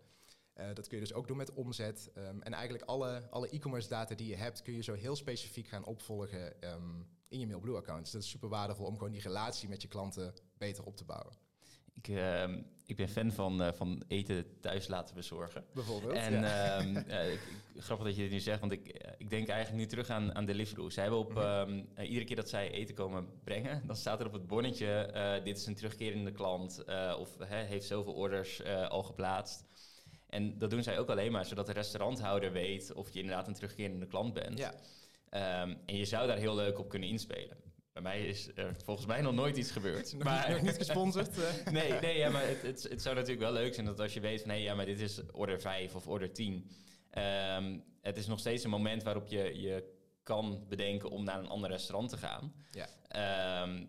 Eh, 0.56 0.66
dat 0.74 0.88
kun 0.88 0.98
je 0.98 1.04
dus 1.04 1.14
ook 1.14 1.28
doen 1.28 1.38
met 1.38 1.54
omzet. 1.54 2.12
Ehm, 2.14 2.42
en 2.42 2.54
eigenlijk 2.54 2.84
alle, 2.84 3.28
alle 3.30 3.50
e-commerce 3.50 3.90
data 3.90 4.16
die 4.16 4.28
je 4.28 4.36
hebt, 4.36 4.62
kun 4.62 4.74
je 4.74 4.84
zo 4.84 4.94
heel 4.94 5.16
specifiek 5.16 5.68
gaan 5.68 5.86
opvolgen 5.86 6.62
ehm, 6.62 7.02
in 7.28 7.40
je 7.40 7.48
MailBlue-account. 7.48 8.04
Dus 8.04 8.12
dat 8.12 8.22
is 8.22 8.30
super 8.30 8.50
waardevol 8.50 8.86
om 8.86 8.98
gewoon 8.98 9.12
die 9.12 9.22
relatie 9.22 9.70
met 9.70 9.82
je 9.82 9.88
klanten 9.88 10.34
beter 10.58 10.84
op 10.84 10.98
te 10.98 11.06
bouwen. 11.06 11.34
Ik, 11.94 12.08
ehm, 12.08 12.62
ik 12.86 12.96
ben 12.96 13.10
fan 13.10 13.32
van, 13.32 13.62
eh, 13.62 13.74
van 13.74 14.04
eten 14.08 14.60
thuis 14.62 14.88
laten 14.88 15.16
bezorgen. 15.16 15.66
Bijvoorbeeld. 15.74 16.14
En 16.14 16.34
ja. 16.34 16.78
ehm, 16.80 16.96
eh, 17.10 17.34
ik- 17.34 17.42
grappig 17.78 18.06
dat 18.06 18.16
je 18.16 18.22
dit 18.22 18.32
nu 18.32 18.40
zegt, 18.40 18.60
want 18.60 18.72
ik, 18.72 18.88
eh, 18.88 19.12
ik 19.18 19.30
denk 19.30 19.48
eigenlijk 19.48 19.82
nu 19.84 19.88
terug 19.90 20.10
aan, 20.10 20.36
aan 20.36 20.46
Deliveroo. 20.46 20.90
Zij 20.90 21.04
hebben 21.04 21.20
op, 21.22 21.34
Mhm. 21.34 21.40
ehm, 21.42 21.84
eh, 21.94 22.08
iedere 22.08 22.26
keer 22.26 22.36
dat 22.36 22.50
zij 22.50 22.72
eten 22.72 22.96
komen 22.96 23.30
brengen, 23.44 23.88
dan 23.88 23.96
staat 23.96 24.20
er 24.20 24.26
op 24.26 24.34
het 24.34 24.48
bonnetje, 24.48 25.42
dit 25.44 25.58
is 25.58 25.66
een 25.66 25.76
terugkerende 25.76 26.32
klant, 26.32 26.84
of 27.20 27.38
heeft 27.48 27.88
zoveel 27.88 28.14
orders 28.14 28.64
al 28.66 29.04
geplaatst. 29.04 29.64
En 30.30 30.58
dat 30.58 30.70
doen 30.70 30.84
zij 30.84 31.00
ook 31.00 31.10
alleen 31.10 31.32
maar 31.32 31.46
zodat 31.46 31.66
de 31.66 31.72
restauranthouder 31.74 32.52
weet 32.52 32.94
of 32.94 33.10
je 33.14 33.20
inderdaad 33.20 33.48
een 33.48 33.54
terugkerende 33.54 34.06
klant 34.08 34.34
bent. 34.34 34.58
ja. 34.58 34.74
Ehm, 35.30 35.76
en 35.86 35.98
je 35.98 36.06
zou 36.06 36.28
daar 36.28 36.38
heel 36.38 36.56
leuk 36.56 36.80
op 36.80 36.90
kunnen 36.90 37.10
inspelen. 37.10 37.58
Bij 37.94 38.04
mij 38.04 38.26
is 38.26 38.50
er 38.56 38.76
volgens 38.84 39.08
mij 39.08 39.22
nog 39.22 39.34
nooit 39.34 39.58
iets 39.58 39.72
gebeurd. 39.72 40.14
Nog, 40.14 40.34
niet, 40.34 40.48
nog 40.48 40.62
niet 40.62 40.78
gesponsord. 40.78 41.38
eh. 41.40 41.72
Nee, 41.72 41.92
nee 41.92 42.18
ja, 42.18 42.30
maar 42.30 42.48
het, 42.48 42.62
het, 42.62 42.84
het 42.84 43.02
zou 43.02 43.16
natuurlijk 43.16 43.42
wel 43.42 43.54
leuk 43.54 43.74
zijn 43.74 43.86
dat 43.86 44.00
als 44.00 44.14
je 44.14 44.20
weet 44.20 44.42
van... 44.42 44.50
hé, 44.50 44.56
ja, 44.56 44.76
maar 44.76 44.86
dit 44.86 45.00
is 45.00 45.22
order 45.32 45.62
5 45.62 45.96
of 45.96 46.08
order 46.08 46.34
10. 46.34 46.70
ehm, 47.10 47.80
het 48.02 48.18
is 48.18 48.28
nog 48.28 48.40
steeds 48.40 48.64
een 48.64 48.70
moment 48.70 49.04
waarop 49.04 49.28
je, 49.28 49.62
je 49.62 49.94
kan 50.24 50.66
bedenken 50.68 51.10
om 51.10 51.24
naar 51.24 51.40
een 51.40 51.48
ander 51.48 51.70
restaurant 51.70 52.10
te 52.10 52.18
gaan. 52.18 52.54
Ja. 52.72 52.88
Ehm, 53.08 53.86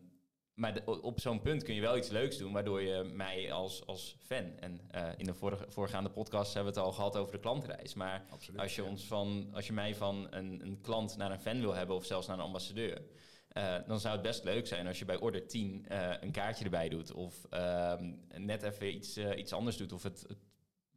maar 0.56 0.74
de- 0.74 1.02
op 1.02 1.20
zo'n 1.20 1.40
punt 1.42 1.62
kun 1.62 1.74
je 1.74 1.80
wel 1.80 1.96
iets 1.96 2.08
leuks 2.08 2.38
doen... 2.38 2.52
waardoor 2.52 2.82
je 2.82 3.02
mij 3.04 3.52
als, 3.52 3.86
als 3.86 4.16
fan... 4.20 4.58
en 4.58 4.80
eh, 4.90 5.08
in 5.16 5.24
de 5.24 5.34
vorige, 5.34 5.64
voorgaande 5.68 6.10
podcast 6.10 6.54
hebben 6.54 6.72
we 6.72 6.78
het 6.78 6.88
al 6.88 6.94
gehad 6.94 7.16
over 7.16 7.32
de 7.32 7.40
klantreis... 7.40 7.94
maar 7.94 8.26
Absoluut. 8.30 8.60
als 8.60 8.74
je, 8.76 8.82
ja. 8.82 8.88
ons 8.88 9.04
van, 9.06 9.48
als 9.52 9.66
je 9.66 9.72
mij 9.72 9.94
van 9.94 10.26
een, 10.30 10.60
een 10.64 10.80
klant 10.80 11.16
naar 11.16 11.30
een 11.30 11.40
fan 11.40 11.60
wil 11.60 11.74
hebben 11.74 11.96
of 11.96 12.04
zelfs 12.04 12.26
naar 12.26 12.38
een 12.38 12.44
ambassadeur, 12.44 13.02
eh, 13.48 13.76
dan 13.86 14.00
zou 14.00 14.14
het 14.14 14.22
best 14.22 14.44
leuk 14.44 14.66
zijn 14.66 14.86
als 14.86 14.98
je 14.98 15.04
bij 15.04 15.16
order 15.20 15.46
10 15.46 15.86
eh, 15.88 16.14
een 16.20 16.32
kaartje 16.32 16.64
erbij 16.64 16.88
doet 16.88 17.12
of 17.12 17.44
ehm, 17.50 18.12
net 18.36 18.62
even 18.62 18.94
iets, 18.94 19.16
iets 19.18 19.52
anders 19.52 19.76
doet. 19.76 19.92
Of 19.92 20.02
het, 20.02 20.24
het- 20.28 20.44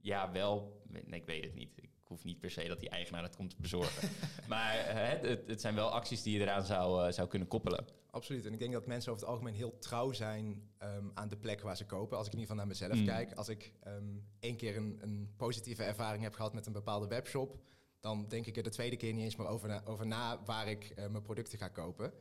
ja 0.02 0.32
wel, 0.32 0.82
nee, 0.88 1.20
ik 1.20 1.26
weet 1.26 1.44
het 1.44 1.56
niet. 1.56 1.78
Ik 1.78 1.90
hoef 2.10 2.24
niet 2.24 2.40
per 2.40 2.52
se 2.52 2.68
dat 2.68 2.80
die 2.80 2.90
eigenaar 2.90 3.24
het 3.24 3.36
komt 3.36 3.58
bezorgen. 3.58 4.10
maar 4.50 4.76
eh, 4.78 5.22
het, 5.30 5.48
het 5.48 5.62
zijn 5.62 5.76
wel 5.76 5.90
acties 5.92 6.22
die 6.22 6.34
je 6.38 6.40
eraan 6.44 6.66
zou, 6.66 7.06
eh, 7.06 7.12
zou 7.14 7.28
kunnen 7.28 7.48
koppelen. 7.48 7.86
Absoluut. 8.12 8.46
En 8.46 8.54
ik 8.54 8.60
denk 8.60 8.74
dat 8.74 8.86
mensen 8.86 9.12
over 9.12 9.24
het 9.24 9.32
algemeen 9.34 9.54
heel 9.54 9.78
trouw 9.80 10.12
zijn 10.12 10.70
ehm, 10.78 11.06
aan 11.14 11.30
de 11.30 11.38
plek 11.38 11.62
waar 11.62 11.78
ze 11.78 11.86
kopen. 11.86 12.18
Als 12.18 12.28
ik 12.28 12.34
in 12.34 12.40
ieder 12.40 12.56
geval 12.56 12.68
naar 12.68 12.78
mezelf 12.78 13.00
Mm. 13.00 13.06
kijk. 13.06 13.34
Als 13.38 13.50
ik 13.50 13.74
ehm, 13.80 14.04
één 14.40 14.56
keer 14.58 14.78
een, 14.78 14.98
een 15.02 15.34
positieve 15.38 15.84
ervaring 15.84 16.24
heb 16.24 16.34
gehad 16.34 16.54
met 16.54 16.66
een 16.66 16.74
bepaalde 16.74 17.08
webshop, 17.08 17.58
dan 18.00 18.28
denk 18.28 18.46
ik 18.46 18.58
er 18.58 18.64
de 18.64 18.70
tweede 18.70 18.96
keer 18.98 19.14
niet 19.14 19.24
eens 19.24 19.36
meer 19.36 19.48
over 19.48 19.68
na, 19.68 19.82
over 19.86 20.08
na 20.08 20.44
waar 20.44 20.68
ik 20.68 20.84
eh, 20.90 21.08
mijn 21.08 21.24
producten 21.24 21.58
ga 21.58 21.68
kopen. 21.68 22.14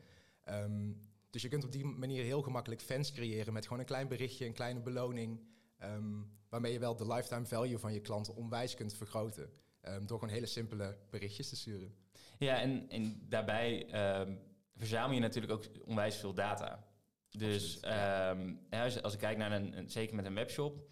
Ehm, 0.44 0.92
dus 1.30 1.42
je 1.42 1.48
kunt 1.48 1.64
op 1.64 1.72
die 1.72 1.84
manier 1.84 2.24
heel 2.24 2.42
gemakkelijk 2.42 2.80
fans 2.80 3.12
creëren 3.12 3.52
met 3.52 3.62
gewoon 3.64 3.78
een 3.78 3.84
klein 3.86 4.08
berichtje, 4.08 4.46
een 4.46 4.52
kleine 4.52 4.80
beloning. 4.80 5.40
ehm, 5.78 6.12
waarmee 6.48 6.72
je 6.72 6.78
wel 6.78 6.96
de 6.96 7.06
lifetime 7.06 7.46
value 7.46 7.78
van 7.78 7.92
je 7.92 8.00
klanten 8.00 8.34
onwijs 8.36 8.74
kunt 8.74 8.94
vergroten. 8.94 9.50
Ehm, 9.88 10.06
door 10.06 10.18
gewoon 10.18 10.34
hele 10.34 10.46
simpele 10.46 10.96
berichtjes 11.10 11.48
te 11.48 11.56
sturen. 11.56 11.94
Ja, 12.38 12.60
en, 12.60 12.86
en 12.88 13.26
daarbij 13.28 13.86
ehm, 13.90 14.34
verzamel 14.76 15.14
je 15.14 15.20
natuurlijk 15.20 15.52
ook 15.52 15.64
onwijs 15.84 16.16
veel 16.16 16.34
data. 16.34 16.86
Dus 17.30 17.80
ehm, 17.80 18.54
als, 18.70 19.02
als 19.02 19.12
ik 19.12 19.18
kijk 19.18 19.36
naar 19.36 19.52
een, 19.52 19.78
een- 19.78 19.90
zeker 19.90 20.14
met 20.16 20.24
een 20.24 20.34
webshop, 20.34 20.88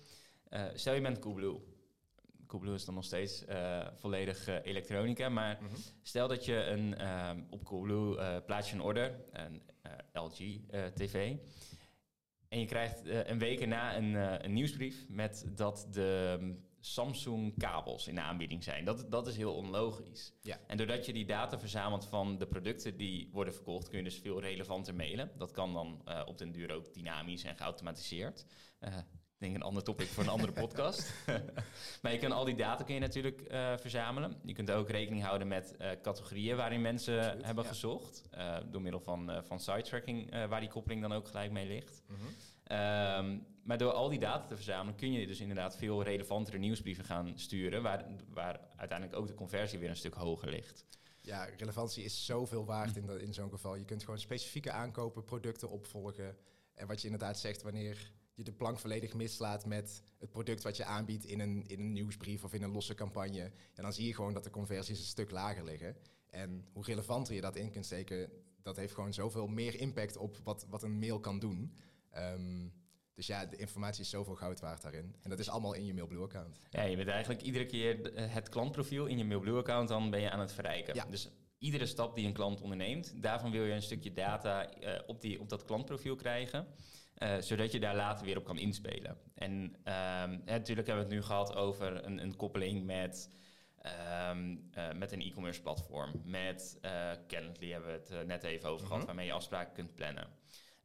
eh, 0.49 0.65
stel 0.75 0.95
je 0.95 1.01
bent 1.01 1.19
Coolblue. 1.19 1.61
Coolblue 2.47 2.75
is 2.75 2.85
dan 2.85 2.95
nog 2.95 3.05
steeds 3.05 3.45
eh, 3.45 3.87
volledig 3.97 4.49
eh, 4.49 4.57
elektronica, 4.63 5.29
maar 5.29 5.59
Mhm. 5.63 5.75
stel 6.03 6.29
dat 6.29 6.45
je 6.45 6.55
een, 6.65 6.95
op 7.51 7.65
Coolblue 7.65 8.41
plaats 8.43 8.69
je 8.71 8.75
een 8.75 8.83
order, 8.83 9.25
een 9.33 9.63
LG 10.13 10.37
TV, 10.95 11.37
en 12.49 12.61
je 12.61 12.67
krijgt 12.67 13.01
een 13.05 13.39
week 13.39 13.61
erna 13.61 13.97
een, 13.97 14.17
eh, 14.17 14.35
een 14.45 14.53
nieuwsbrief 14.53 15.09
met 15.09 15.45
dat 15.55 15.87
de 15.91 16.39
mm, 16.87 16.93
Samsung 16.93 17.59
kabels 17.59 18.09
in 18.09 18.15
de 18.15 18.21
aanbieding 18.21 18.65
zijn. 18.65 18.85
Dat, 18.85 19.11
dat 19.11 19.27
is 19.27 19.37
heel 19.37 19.55
onlogisch. 19.55 20.33
Ja. 20.43 20.59
En 20.67 20.77
doordat 20.77 21.07
je 21.07 21.13
die 21.13 21.27
data 21.27 21.59
verzamelt 21.59 22.05
van 22.05 22.39
de 22.39 22.47
producten 22.47 22.97
die 22.97 23.29
worden 23.33 23.55
verkocht, 23.55 23.89
kun 23.89 23.99
je 23.99 24.05
dus 24.05 24.19
veel 24.19 24.41
relevanter 24.41 24.95
mailen. 24.95 25.31
Dat 25.37 25.51
kan 25.51 25.73
dan 25.73 26.03
eh, 26.05 26.23
op 26.27 26.39
den 26.39 26.53
duur 26.53 26.73
ook 26.73 26.95
dynamisch 26.95 27.45
en 27.45 27.57
geautomatiseerd. 27.57 28.47
Eh, 28.79 28.97
ik 28.97 29.43
denk 29.43 29.55
een 29.55 29.63
ander 29.63 29.83
topic 29.83 30.07
voor 30.07 30.23
een 30.23 30.29
andere 30.29 30.53
podcast. 30.63 31.15
maar 32.03 32.13
je 32.13 32.19
kunt 32.19 32.33
al 32.33 32.45
die 32.45 32.55
data 32.55 32.85
kun 32.85 32.95
je 32.95 33.01
natuurlijk 33.01 33.41
eh, 33.41 33.77
verzamelen. 33.77 34.41
Je 34.45 34.53
kunt 34.53 34.71
ook 34.71 34.91
rekening 34.91 35.25
houden 35.25 35.49
met 35.49 35.77
categorieën 36.03 36.57
waarin 36.57 36.81
mensen 36.81 37.19
Absoluut, 37.19 37.45
hebben 37.45 37.65
ja. 37.65 37.71
gezocht. 37.71 38.23
door 38.71 38.83
middel 38.83 39.01
van, 39.01 39.43
van 39.45 39.61
site 39.61 39.83
tracking, 39.83 40.31
waar 40.49 40.61
die 40.61 40.69
koppeling 40.69 41.03
dan 41.03 41.13
ook 41.13 41.27
gelijk 41.27 41.51
mee 41.51 41.67
ligt. 41.67 42.03
Mhm. 42.07 42.19
Ehm, 42.67 43.39
maar 43.67 43.79
door 43.79 43.93
al 43.93 44.09
die 44.09 44.19
data 44.19 44.47
te 44.47 44.55
verzamelen 44.55 44.97
kun 44.97 45.13
je 45.13 45.27
dus 45.27 45.41
inderdaad 45.41 45.77
veel 45.77 46.03
relevantere 46.03 46.59
nieuwsbrieven 46.59 47.05
gaan 47.05 47.39
sturen, 47.39 47.83
waar, 47.83 48.07
waar 48.29 48.61
uiteindelijk 48.77 49.19
ook 49.19 49.27
de 49.27 49.35
conversie 49.35 49.79
weer 49.79 49.89
een 49.89 49.97
stuk 49.97 50.15
hoger 50.15 50.51
ligt. 50.51 50.85
Ja, 51.21 51.45
relevantie 51.45 52.05
is 52.05 52.25
zoveel 52.25 52.65
waard 52.65 52.97
in, 52.97 53.07
dat- 53.07 53.21
in 53.21 53.35
zo'n 53.35 53.51
geval. 53.51 53.77
Je 53.77 53.85
kunt 53.85 54.05
gewoon 54.05 54.19
specifieke 54.19 54.71
aankopen, 54.71 55.25
producten 55.25 55.71
opvolgen. 55.71 56.37
En 56.75 56.87
wat 56.87 56.99
je 57.01 57.05
inderdaad 57.09 57.39
zegt, 57.39 57.63
wanneer 57.63 58.13
je 58.35 58.45
de 58.45 58.53
plank 58.53 58.79
volledig 58.79 59.15
mislaat 59.15 59.67
met 59.67 60.03
het 60.19 60.31
product 60.31 60.63
wat 60.63 60.77
je 60.77 60.85
aanbiedt 60.85 61.25
in 61.25 61.41
een, 61.41 61.67
in 61.67 61.81
een 61.81 61.93
nieuwsbrief 61.93 62.45
of 62.45 62.53
in 62.55 62.63
een 62.63 62.71
losse 62.73 62.95
campagne, 62.95 63.53
ja, 63.75 63.83
dan 63.83 63.93
zie 63.93 64.07
je 64.07 64.15
gewoon 64.15 64.33
dat 64.33 64.45
de 64.45 64.51
conversies 64.51 64.99
een 64.99 65.05
stuk 65.05 65.31
lager 65.31 65.65
liggen. 65.65 65.97
En 66.31 66.67
hoe 66.73 66.85
relevanter 66.85 67.35
je 67.35 67.41
dat 67.41 67.57
in 67.57 67.71
kunt 67.71 67.85
steken, 67.85 68.31
dat 68.63 68.77
heeft 68.77 68.95
gewoon 68.95 69.13
zoveel 69.15 69.47
meer 69.47 69.75
impact 69.81 70.17
op 70.17 70.37
wat, 70.45 70.67
wat 70.69 70.83
een 70.83 70.99
mail 70.99 71.21
kan 71.21 71.39
doen. 71.39 71.77
Ehm, 72.11 72.69
dus 73.17 73.27
ja, 73.27 73.47
de 73.47 73.57
informatie 73.57 74.03
is 74.03 74.11
zoveel 74.11 74.35
goud 74.35 74.61
waard 74.61 74.83
daarin. 74.83 75.17
En 75.23 75.31
dat 75.31 75.39
is 75.39 75.49
allemaal 75.49 75.73
in 75.75 75.85
je 75.87 75.95
MailBlue-account. 75.95 76.61
Ja, 76.71 76.83
je 76.83 76.97
bent 76.97 77.09
eigenlijk 77.09 77.43
iedere 77.43 77.67
keer 77.67 78.03
de- 78.03 78.21
het 78.21 78.49
klantprofiel 78.49 79.07
in 79.07 79.19
je 79.19 79.25
MailBlue-account, 79.25 79.89
dan 79.89 80.11
ben 80.11 80.21
je 80.21 80.31
aan 80.31 80.41
het 80.41 80.53
verrijken. 80.53 80.95
Ja. 80.95 81.05
Dus 81.11 81.31
iedere 81.59 81.87
stap 81.87 82.15
die 82.15 82.27
een 82.27 82.33
klant 82.33 82.61
onderneemt, 82.61 83.23
daarvan 83.23 83.51
wil 83.51 83.65
je 83.65 83.73
een 83.73 83.83
stukje 83.83 84.13
data 84.13 84.71
eh, 84.71 85.01
op, 85.07 85.21
die, 85.21 85.41
op 85.41 85.49
dat 85.49 85.65
klantprofiel 85.65 86.17
krijgen. 86.17 86.67
eh, 87.17 87.37
zodat 87.39 87.73
je 87.73 87.81
daar 87.81 87.97
later 87.97 88.25
weer 88.27 88.37
op 88.37 88.45
kan 88.45 88.59
inspelen. 88.59 89.19
En 89.35 89.77
ehm, 89.85 90.39
natuurlijk 90.45 90.87
hebben 90.87 91.07
we 91.07 91.15
het 91.15 91.21
nu 91.21 91.23
gehad 91.23 91.55
over 91.55 92.05
een, 92.05 92.19
een 92.23 92.37
koppeling 92.37 92.85
met, 92.85 93.31
ehm, 93.79 94.57
eh, 94.73 94.93
met 94.93 95.13
een 95.13 95.21
e-commerce 95.21 95.63
platform. 95.63 96.23
Met 96.25 96.79
eh 96.81 97.11
Calendly 97.27 97.71
hebben 97.71 97.91
we 97.91 97.97
het 97.99 98.11
eh, 98.11 98.21
net 98.21 98.43
even 98.43 98.69
over 98.69 98.81
gehad, 98.87 98.99
Mhm. 98.99 99.07
waarmee 99.07 99.27
je 99.27 99.33
afspraken 99.33 99.73
kunt 99.75 99.95
plannen. 99.95 100.29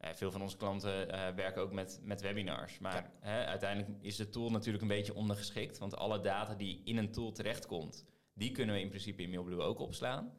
Eh, 0.02 0.10
veel 0.14 0.30
van 0.30 0.42
onze 0.42 0.56
klanten 0.56 1.10
eh, 1.10 1.34
werken 1.34 1.62
ook 1.62 1.72
met, 1.72 2.00
met 2.02 2.20
webinars. 2.20 2.78
Maar 2.78 2.94
Ja. 2.94 3.10
hè, 3.30 3.44
uiteindelijk 3.44 4.02
is 4.02 4.16
de 4.16 4.28
tool 4.28 4.50
natuurlijk 4.50 4.82
een 4.82 4.88
beetje 4.88 5.14
ondergeschikt. 5.14 5.78
Want 5.78 5.96
alle 5.96 6.20
data 6.20 6.54
die 6.54 6.80
in 6.84 6.96
een 6.96 7.12
tool 7.12 7.32
terechtkomt, 7.32 8.04
die 8.34 8.52
kunnen 8.52 8.74
we 8.74 8.80
in 8.80 8.88
principe 8.88 9.22
in 9.22 9.30
MailBlue 9.30 9.60
ook 9.60 9.78
opslaan. 9.78 10.32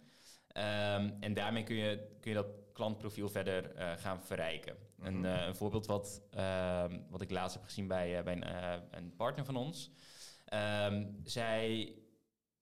Ehm, 0.47 1.11
en 1.19 1.33
daarmee 1.33 1.63
kun 1.63 1.75
je, 1.75 2.17
kun 2.19 2.31
je 2.31 2.37
dat 2.37 2.47
klantprofiel 2.73 3.29
verder 3.29 3.75
eh, 3.75 3.91
gaan 3.97 4.23
verrijken. 4.23 4.75
Mhm. 4.97 5.07
Een, 5.07 5.25
eh, 5.25 5.45
een 5.47 5.55
voorbeeld 5.55 5.85
wat, 5.85 6.21
ehm, 6.31 6.99
wat 7.09 7.21
ik 7.21 7.31
laatst 7.31 7.55
heb 7.55 7.63
gezien 7.65 7.87
bij, 7.87 8.23
bij 8.23 8.35
een, 8.35 8.47
een 8.97 9.15
partner 9.15 9.45
van 9.45 9.55
ons. 9.55 9.91
Ehm, 10.45 11.05
zij, 11.23 11.95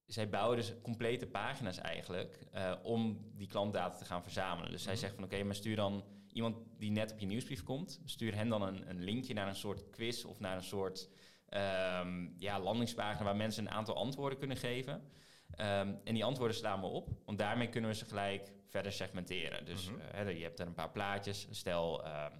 zij 0.05 0.29
bouwen 0.29 0.57
dus 0.57 0.73
complete 0.81 1.27
pagina's 1.27 1.77
eigenlijk 1.77 2.39
om 2.83 3.31
die 3.35 3.47
klantdata 3.47 3.97
te 3.97 4.05
gaan 4.05 4.23
verzamelen. 4.23 4.71
Dus 4.71 4.83
zij 4.83 4.91
Mhm. 4.91 5.01
zegt 5.01 5.15
van 5.15 5.23
oké, 5.23 5.43
maar 5.43 5.55
stuur 5.55 5.75
dan 5.75 6.03
iemand 6.33 6.57
die 6.77 6.91
net 6.91 7.11
op 7.11 7.19
je 7.19 7.25
nieuwsbrief 7.25 7.63
komt, 7.63 8.01
stuur 8.05 8.35
hen 8.35 8.49
dan 8.49 8.61
een, 8.61 8.89
een 8.89 9.03
linkje 9.03 9.33
naar 9.33 9.47
een 9.47 9.55
soort 9.55 9.89
quiz 9.89 10.23
of 10.23 10.39
naar 10.39 10.55
een 10.55 10.63
soort 10.63 11.09
ehm, 11.45 12.29
ja, 12.37 12.59
landingspagina 12.59 13.23
waar 13.23 13.35
mensen 13.35 13.65
een 13.65 13.71
aantal 13.73 13.95
antwoorden 13.95 14.37
kunnen 14.39 14.57
geven. 14.57 15.03
Ehm, 15.51 15.95
en 16.03 16.13
die 16.13 16.25
antwoorden 16.25 16.55
slaan 16.57 16.79
we 16.79 16.85
op, 16.87 17.09
want 17.25 17.37
daarmee 17.37 17.69
kunnen 17.69 17.89
we 17.89 17.95
ze 17.95 18.05
gelijk 18.05 18.51
verder 18.67 18.91
segmenteren. 18.91 19.65
Dus 19.65 19.89
Mhm. 19.89 19.99
eh, 19.99 20.37
je 20.37 20.43
hebt 20.43 20.59
er 20.59 20.67
een 20.67 20.73
paar 20.73 20.91
plaatjes. 20.91 21.47
Stel, 21.49 22.03
ehm, 22.03 22.31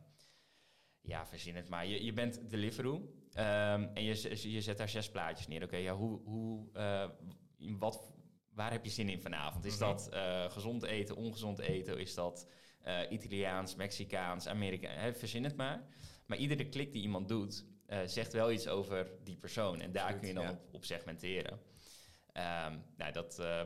ja, 1.01 1.25
verzin 1.25 1.55
het 1.55 1.69
maar. 1.69 1.86
Je, 1.88 2.03
je 2.05 2.13
bent 2.13 2.50
Deliveroo 2.50 3.13
en 3.33 4.03
je, 4.03 4.51
je 4.51 4.62
zet 4.62 4.77
daar 4.77 4.89
zes 4.89 5.10
plaatjes 5.12 5.48
neer. 5.48 5.63
Oké, 5.63 5.75
ja, 5.77 5.95
hoe, 5.95 6.21
hoe, 6.24 6.69
eh, 6.74 7.10
in 7.57 7.77
wat, 7.77 8.12
waar 8.53 8.71
heb 8.71 8.83
je 8.86 8.91
zin 8.91 9.10
in 9.10 9.21
vanavond? 9.21 9.65
Is 9.65 9.77
Mhm. 9.77 9.83
dat 9.89 10.10
eh, 10.10 10.51
gezond 10.51 10.83
eten, 10.83 11.15
ongezond 11.15 11.60
eten? 11.60 12.00
Is 12.00 12.13
dat 12.13 12.48
eh, 12.83 13.11
Italiaans, 13.11 13.75
Mexicaans, 13.75 14.47
Amerikaans? 14.47 15.17
Verzin 15.17 15.43
het 15.43 15.55
maar. 15.55 15.83
Maar 16.25 16.38
iedere 16.38 16.69
klik 16.69 16.91
die 16.91 17.01
iemand 17.01 17.27
doet, 17.27 17.65
eh, 17.85 18.00
zegt 18.05 18.33
wel 18.33 18.51
iets 18.51 18.67
over 18.67 19.11
die 19.23 19.38
persoon. 19.38 19.81
En 19.81 19.91
daar 19.91 20.03
Absoluut, 20.03 20.19
kun 20.19 20.29
je 20.29 20.33
dan 20.35 20.43
ja. 20.43 20.51
op, 20.51 20.73
op 20.73 20.85
segmenteren. 20.85 21.59
Ehm, 22.31 22.77
nou, 22.97 23.11
dat, 23.11 23.39
eh, 23.39 23.65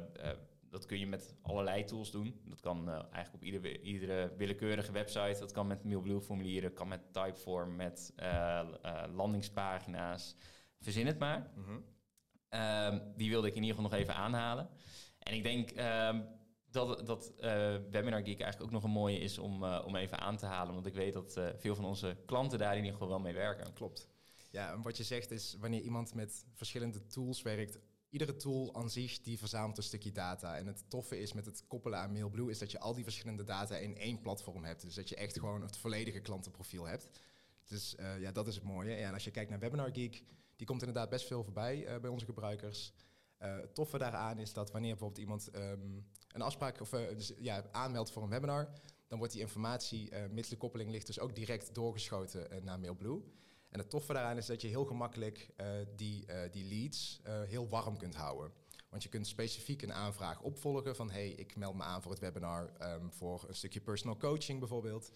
dat 0.69 0.85
kun 0.85 0.99
je 0.99 1.07
met 1.07 1.35
allerlei 1.41 1.83
tools 1.83 2.11
doen. 2.11 2.41
Dat 2.45 2.59
kan 2.59 2.89
eigenlijk 2.89 3.33
op 3.33 3.43
iedere, 3.43 3.81
iedere 3.81 4.33
willekeurige 4.37 4.91
website. 4.91 5.39
Dat 5.39 5.51
kan 5.51 5.67
met 5.67 5.83
MailBlue 5.83 6.21
formulieren, 6.21 6.73
kan 6.73 6.87
met 6.87 7.13
Typeform, 7.13 7.75
met 7.75 8.13
landingspagina's. 9.13 10.35
Verzin 10.79 11.05
het 11.05 11.19
maar. 11.19 11.51
Mhm. 11.55 11.79
Ehm, 12.49 12.99
die 13.15 13.29
wilde 13.29 13.47
ik 13.47 13.55
in 13.55 13.61
ieder 13.61 13.75
geval 13.75 13.91
nog 13.91 13.99
even 13.99 14.15
aanhalen. 14.15 14.69
En 15.19 15.33
ik 15.33 15.43
denk 15.43 15.71
ehm, 15.71 16.21
dat, 16.75 17.07
dat 17.07 17.33
uh, 17.37 17.41
Webinar 17.91 18.23
Geek 18.23 18.39
eigenlijk 18.39 18.63
ook 18.63 18.71
nog 18.71 18.83
een 18.83 18.89
mooie 18.89 19.19
is 19.19 19.37
om, 19.37 19.63
uh, 19.63 19.83
om 19.85 19.95
even 19.95 20.19
aan 20.19 20.37
te 20.37 20.45
halen. 20.45 20.73
Want 20.73 20.85
ik 20.85 20.93
weet 20.93 21.13
dat 21.13 21.37
uh, 21.37 21.49
veel 21.55 21.75
van 21.75 21.85
onze 21.85 22.17
klanten 22.25 22.59
daar 22.59 22.71
in 22.71 22.77
ieder 22.77 22.93
geval 22.93 23.07
wel 23.07 23.19
mee 23.19 23.33
werken. 23.33 23.73
Klopt. 23.73 24.07
Ja, 24.51 24.73
en 24.73 24.81
wat 24.81 24.97
je 24.97 25.03
zegt 25.03 25.31
is, 25.31 25.55
wanneer 25.59 25.81
iemand 25.81 26.13
met 26.13 26.45
verschillende 26.53 27.07
tools 27.07 27.41
werkt, 27.41 27.79
iedere 28.09 28.35
tool 28.35 28.75
aan 28.75 28.89
zich 28.89 29.21
die 29.21 29.37
verzamelt 29.37 29.77
een 29.77 29.83
stukje 29.83 30.11
data. 30.11 30.57
En 30.57 30.67
het 30.67 30.89
toffe 30.89 31.19
is 31.19 31.33
met 31.33 31.45
het 31.45 31.67
koppelen 31.67 31.99
aan 31.99 32.11
Mailblue 32.11 32.49
is 32.49 32.59
dat 32.59 32.71
je 32.71 32.79
al 32.79 32.93
die 32.93 33.03
verschillende 33.03 33.43
data 33.43 33.77
in 33.77 33.97
één 33.97 34.21
platform 34.21 34.63
hebt. 34.63 34.81
Dus 34.81 34.95
dat 34.95 35.09
je 35.09 35.15
echt 35.15 35.39
gewoon 35.39 35.61
het 35.61 35.77
volledige 35.77 36.19
klantenprofiel 36.19 36.85
hebt. 36.85 37.09
Dus 37.65 37.95
ja, 38.19 38.31
dat 38.31 38.47
is 38.47 38.55
het 38.55 38.63
mooie. 38.63 38.89
Ja, 38.89 39.07
en 39.07 39.13
als 39.13 39.23
je 39.23 39.31
kijkt 39.31 39.49
naar 39.49 39.59
Webinar 39.59 39.89
Geek, 39.93 40.23
die 40.55 40.67
komt 40.67 40.81
inderdaad 40.81 41.09
best 41.09 41.27
veel 41.27 41.43
voorbij 41.43 41.99
bij 42.01 42.09
onze 42.09 42.25
gebruikers. 42.25 42.93
Uh, 43.41 43.55
het 43.55 43.75
toffe 43.75 43.97
daaraan 43.97 44.39
is 44.39 44.53
dat 44.53 44.71
wanneer 44.71 44.91
bijvoorbeeld 44.91 45.21
iemand 45.21 45.55
um, 45.55 46.07
een 46.27 46.41
afspraak 46.41 46.81
of 46.81 46.89
dus, 46.89 47.33
ja, 47.37 47.65
aanmeldt 47.71 48.11
voor 48.11 48.23
een 48.23 48.29
webinar, 48.29 48.69
dan 49.07 49.17
wordt 49.17 49.33
die 49.33 49.41
informatie, 49.41 50.15
mits 50.29 50.49
de 50.49 50.57
koppeling 50.57 50.91
ligt, 50.91 51.07
dus 51.07 51.19
ook 51.19 51.35
direct 51.35 51.75
doorgeschoten 51.75 52.63
naar 52.63 52.79
Mailblue. 52.79 53.23
En 53.75 53.81
het 53.81 53.89
toffe 53.89 54.13
daaraan 54.13 54.37
is 54.37 54.45
dat 54.45 54.61
je 54.61 54.67
heel 54.67 54.85
gemakkelijk 54.85 55.49
uh, 55.57 55.67
die, 55.95 56.25
uh, 56.27 56.39
die 56.51 56.65
leads 56.65 57.21
uh, 57.27 57.41
heel 57.41 57.69
warm 57.69 57.97
kunt 57.97 58.15
houden. 58.15 58.51
Want 58.89 59.03
je 59.03 59.09
kunt 59.09 59.27
specifiek 59.27 59.81
een 59.81 59.93
aanvraag 59.93 60.41
opvolgen 60.41 60.95
van 60.95 61.11
hey, 61.11 61.29
ik 61.29 61.55
meld 61.55 61.75
me 61.75 61.83
aan 61.83 62.01
voor 62.01 62.11
het 62.11 62.19
webinar 62.19 62.73
um, 62.81 63.11
voor 63.13 63.45
een 63.47 63.55
stukje 63.55 63.81
personal 63.81 64.17
coaching 64.17 64.59
bijvoorbeeld. 64.59 65.11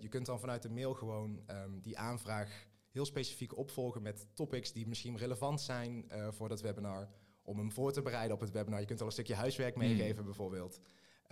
je 0.00 0.08
kunt 0.08 0.26
dan 0.26 0.40
vanuit 0.40 0.62
de 0.62 0.70
mail 0.70 0.94
gewoon 0.94 1.42
um, 1.50 1.80
die 1.80 1.98
aanvraag 1.98 2.66
heel 2.90 3.04
specifiek 3.04 3.56
opvolgen 3.56 4.02
met 4.02 4.26
topics 4.34 4.72
die 4.72 4.86
misschien 4.86 5.16
relevant 5.16 5.60
zijn 5.60 6.10
voor 6.30 6.48
dat 6.48 6.60
webinar. 6.60 7.08
Om 7.46 7.58
hem 7.58 7.72
voor 7.72 7.92
te 7.92 8.02
bereiden 8.02 8.34
op 8.34 8.40
het 8.40 8.50
webinar. 8.50 8.80
Je 8.80 8.86
kunt 8.86 9.00
al 9.00 9.06
een 9.06 9.12
stukje 9.12 9.34
huiswerk 9.34 9.76
meegeven 9.76 10.18
mm. 10.18 10.24
bijvoorbeeld. 10.24 10.80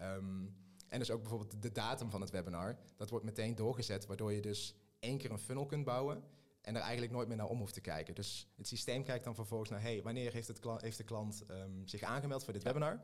Um, 0.01 0.57
en 0.89 0.99
dus 0.99 1.11
ook 1.11 1.21
bijvoorbeeld 1.21 1.63
de 1.63 1.73
datum 1.73 2.11
van 2.11 2.21
het 2.21 2.31
webinar. 2.31 2.79
Dat 2.97 3.11
wordt 3.11 3.25
meteen 3.25 3.55
doorgezet, 3.55 4.07
waardoor 4.07 4.33
je 4.33 4.41
dus 4.41 4.77
één 4.99 5.19
keer 5.19 5.31
een 5.31 5.39
funnel 5.39 5.67
kunt 5.67 5.85
bouwen 5.85 6.25
en 6.61 6.75
er 6.75 6.81
eigenlijk 6.81 7.13
nooit 7.13 7.29
meer 7.29 7.37
naar 7.37 7.49
om 7.49 7.59
hoeft 7.59 7.75
te 7.75 7.81
kijken. 7.81 8.15
Dus 8.15 8.49
het 8.57 8.69
systeem 8.69 9.05
kijkt 9.05 9.25
dan 9.25 9.35
vervolgens 9.35 9.71
naar, 9.71 9.81
hey, 9.81 10.03
wanneer 10.03 10.33
heeft, 10.33 10.49
het 10.49 10.61
heeft 10.81 10.97
de 10.97 11.05
klant 11.05 11.45
um, 11.51 11.89
zich 11.89 12.03
aangemeld 12.03 12.45
voor 12.45 12.53
dit 12.53 12.63
webinar? 12.63 13.01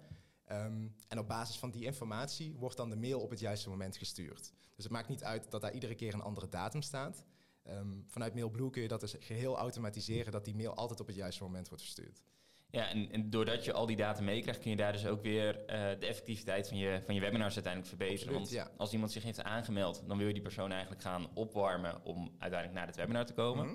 Um, 0.53 0.95
en 1.09 1.19
op 1.19 1.29
basis 1.29 1.59
van 1.59 1.71
die 1.71 1.85
informatie 1.85 2.55
wordt 2.55 2.77
dan 2.77 2.91
de 2.91 2.97
mail 2.97 3.21
op 3.21 3.31
het 3.31 3.41
juiste 3.41 3.69
moment 3.69 3.97
gestuurd. 3.97 4.53
Dus 4.75 4.85
het 4.85 4.93
maakt 4.93 5.09
niet 5.09 5.25
uit 5.25 5.51
dat 5.51 5.61
daar 5.61 5.73
iedere 5.73 5.95
keer 5.95 6.15
een 6.15 6.23
andere 6.23 6.49
datum 6.49 6.83
staat. 6.83 7.25
Um, 7.69 8.05
vanuit 8.07 8.35
MailBlue 8.35 8.71
kun 8.71 8.83
je 8.83 8.89
dat 8.89 9.01
dus 9.01 9.15
geheel 9.19 9.59
automatiseren, 9.59 10.33
dat 10.33 10.45
die 10.45 10.57
mail 10.57 10.75
altijd 10.75 11.01
op 11.01 11.07
het 11.07 11.17
juiste 11.17 11.43
moment 11.43 11.69
wordt 11.69 11.83
verstuurd. 11.83 12.23
Ja, 12.71 12.89
en, 12.89 13.13
en, 13.13 13.31
doordat 13.31 13.65
je 13.65 13.73
al 13.73 13.87
die 13.87 13.97
data 13.97 14.23
meekrijgt, 14.23 14.61
kun 14.61 14.71
je 14.71 14.77
daar 14.77 14.93
dus 14.93 15.07
ook 15.07 15.23
weer 15.23 15.55
uh, 15.55 15.67
de 15.99 16.07
effectiviteit 16.07 16.69
van 16.69 16.77
je, 16.77 17.03
van 17.05 17.15
je 17.15 17.21
webinars 17.21 17.55
uiteindelijk 17.55 17.97
verbeteren. 17.97 18.35
Absoluut, 18.35 18.59
Want 18.59 18.69
ja. 18.69 18.77
als 18.77 18.93
iemand 18.93 19.13
zich 19.13 19.23
heeft 19.23 19.43
aangemeld, 19.43 20.03
dan 20.07 20.19
wil 20.19 20.27
je 20.27 20.33
die 20.33 20.43
persoon 20.43 20.73
eigenlijk 20.73 21.03
gaan 21.03 21.29
opwarmen 21.35 22.05
om 22.05 22.35
uiteindelijk 22.39 22.73
naar 22.73 22.87
het 22.87 22.97
webinar 22.97 23.25
te 23.25 23.33
komen. 23.33 23.67
Mhm. 23.67 23.75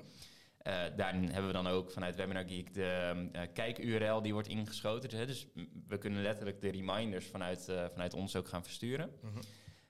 Uh, 0.67 0.83
daarin 0.95 1.23
hebben 1.23 1.47
we 1.47 1.53
dan 1.53 1.67
ook 1.67 1.91
vanuit 1.91 2.15
Webinar 2.15 2.47
Geek 2.47 2.73
de 2.73 3.29
uh, 3.35 3.41
kijk-URL 3.53 4.21
die 4.21 4.33
wordt 4.33 4.47
ingeschoten. 4.47 5.09
Dus, 5.09 5.19
hè, 5.19 5.25
dus 5.25 5.47
we 5.87 5.97
kunnen 5.97 6.21
letterlijk 6.21 6.61
de 6.61 6.71
reminders 6.71 7.25
vanuit, 7.25 7.71
vanuit 7.91 8.13
ons 8.13 8.35
ook 8.35 8.47
gaan 8.47 8.63
versturen. 8.63 9.11
Mhm. 9.21 9.41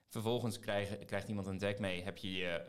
Vervolgens 0.07 0.59
krijg, 0.59 1.05
krijgt 1.05 1.27
iemand 1.27 1.47
een 1.47 1.57
tag 1.57 1.77
mee, 1.77 2.03
heb 2.03 2.17
je 2.17 2.31
je 2.31 2.65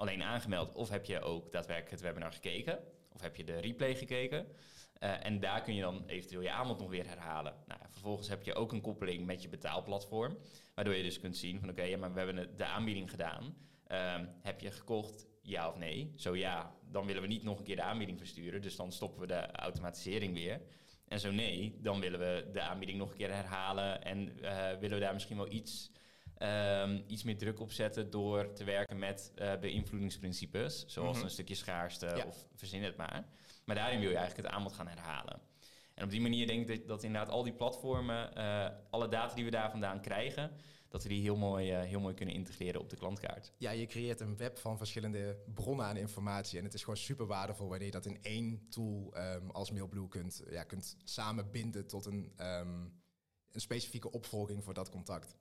alleen 0.00 0.22
aangemeld 0.22 0.74
of 0.74 0.88
heb 0.88 1.04
je 1.04 1.20
ook 1.20 1.52
daadwerkelijk 1.52 1.90
het 1.90 2.00
webinar 2.00 2.32
gekeken? 2.32 2.78
Of 3.12 3.20
heb 3.20 3.36
je 3.36 3.44
de 3.44 3.58
replay 3.58 3.94
gekeken? 3.94 4.46
Uh, 5.02 5.26
en 5.26 5.40
daar 5.40 5.62
kun 5.62 5.74
je 5.74 5.80
dan 5.80 6.04
eventueel 6.06 6.42
je 6.42 6.50
aanbod 6.50 6.78
nog 6.78 6.88
weer 6.88 7.06
herhalen. 7.06 7.54
Nou, 7.66 7.80
vervolgens 7.90 8.28
heb 8.28 8.42
je 8.42 8.54
ook 8.54 8.72
een 8.72 8.80
koppeling 8.80 9.26
met 9.26 9.42
je 9.42 9.48
betaalplatform. 9.48 10.38
Waardoor 10.74 10.94
je 10.94 11.02
dus 11.02 11.20
kunt 11.20 11.36
zien 11.36 11.60
van 11.60 11.70
oké, 11.70 11.82
ja, 11.82 11.96
maar 11.96 12.12
we 12.12 12.18
hebben 12.18 12.56
de 12.56 12.64
aanbieding 12.64 13.10
gedaan. 13.10 13.56
Uh, 13.88 14.14
heb 14.42 14.60
je 14.60 14.70
gekocht, 14.70 15.26
ja 15.42 15.68
of 15.68 15.76
nee? 15.76 16.12
Zo 16.16 16.36
ja, 16.36 16.74
dan 16.90 17.06
willen 17.06 17.22
we 17.22 17.28
niet 17.28 17.42
nog 17.42 17.58
een 17.58 17.64
keer 17.64 17.76
de 17.76 17.82
aanbieding 17.82 18.18
versturen. 18.18 18.62
Dus 18.62 18.76
dan 18.76 18.92
stoppen 18.92 19.20
we 19.20 19.26
de 19.26 19.50
automatisering 19.50 20.34
weer. 20.34 20.60
En 21.08 21.20
zo 21.20 21.30
nee, 21.30 21.78
dan 21.80 22.00
willen 22.00 22.18
we 22.18 22.48
de 22.52 22.60
aanbieding 22.60 22.98
nog 22.98 23.10
een 23.10 23.16
keer 23.16 23.34
herhalen. 23.34 24.02
En 24.04 24.18
uh, 24.40 24.70
willen 24.78 24.98
we 24.98 25.04
daar 25.04 25.12
misschien 25.12 25.36
wel 25.36 25.52
iets, 25.52 25.90
um, 26.42 27.04
iets 27.06 27.22
meer 27.22 27.38
druk 27.38 27.60
op 27.60 27.72
zetten 27.72 28.10
door 28.10 28.52
te 28.52 28.64
werken 28.64 28.98
met 28.98 29.32
uh, 29.36 29.58
beïnvloedingsprincipes. 29.58 30.78
Zoals 30.78 30.94
Mhm. 30.94 31.06
mm-hmm. 31.06 31.22
een 31.22 31.30
stukje 31.30 31.54
schaarste 31.54 32.06
Ja. 32.06 32.24
of 32.24 32.48
verzin 32.54 32.82
het 32.82 32.96
maar. 32.96 33.24
Maar 33.64 33.76
daarin 33.76 34.00
wil 34.00 34.10
je 34.10 34.16
eigenlijk 34.16 34.46
het 34.46 34.56
aanbod 34.56 34.72
gaan 34.72 34.88
herhalen. 34.88 35.40
En 35.94 36.04
op 36.04 36.10
die 36.10 36.20
manier 36.20 36.46
denk 36.46 36.68
ik 36.68 36.78
dat, 36.78 36.88
dat 36.88 37.02
inderdaad 37.02 37.30
al 37.30 37.42
die 37.42 37.52
platformen, 37.52 38.38
uh, 38.38 38.68
alle 38.90 39.08
data 39.08 39.34
die 39.34 39.44
we 39.44 39.50
daar 39.50 39.70
vandaan 39.70 40.00
krijgen, 40.00 40.50
dat 40.88 41.02
we 41.02 41.08
die 41.08 41.22
heel 41.22 41.36
mooi, 41.36 41.72
uh, 41.72 41.82
heel 41.82 42.00
mooi 42.00 42.14
kunnen 42.14 42.34
integreren 42.34 42.80
op 42.80 42.90
de 42.90 42.96
klantkaart. 42.96 43.52
Ja, 43.56 43.70
je 43.70 43.86
creëert 43.86 44.20
een 44.20 44.36
web 44.36 44.58
van 44.58 44.76
verschillende 44.76 45.38
bronnen 45.54 45.86
aan 45.86 45.96
informatie. 45.96 46.58
En 46.58 46.64
het 46.64 46.74
is 46.74 46.80
gewoon 46.80 46.96
super 46.96 47.26
waardevol 47.26 47.68
wanneer 47.68 47.86
je 47.86 47.92
dat 47.92 48.06
in 48.06 48.22
één 48.22 48.66
tool 48.68 49.14
um, 49.16 49.50
als 49.50 49.70
Mailblue 49.70 50.08
kunt, 50.08 50.42
ja, 50.50 50.62
kunt 50.62 50.96
samenbinden 51.04 51.86
tot 51.86 52.06
een, 52.06 52.32
um, 52.38 53.00
een 53.50 53.60
specifieke 53.60 54.10
opvolging 54.10 54.64
voor 54.64 54.74
dat 54.74 54.90
contact. 54.90 55.36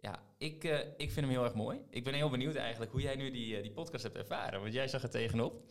Ja, 0.00 0.22
ik, 0.38 0.64
uh, 0.64 0.78
ik 0.78 1.10
vind 1.10 1.16
hem 1.16 1.28
heel 1.28 1.44
erg 1.44 1.54
mooi. 1.54 1.80
Ik 1.90 2.04
ben 2.04 2.14
heel 2.14 2.30
benieuwd 2.30 2.54
eigenlijk 2.54 2.92
hoe 2.92 3.00
jij 3.00 3.16
nu 3.16 3.30
die, 3.30 3.56
uh, 3.56 3.62
die 3.62 3.72
podcast 3.72 4.02
hebt 4.02 4.16
ervaren. 4.16 4.60
Want 4.60 4.72
jij 4.72 4.88
zag 4.88 5.02
er 5.02 5.10
tegenop. 5.10 5.62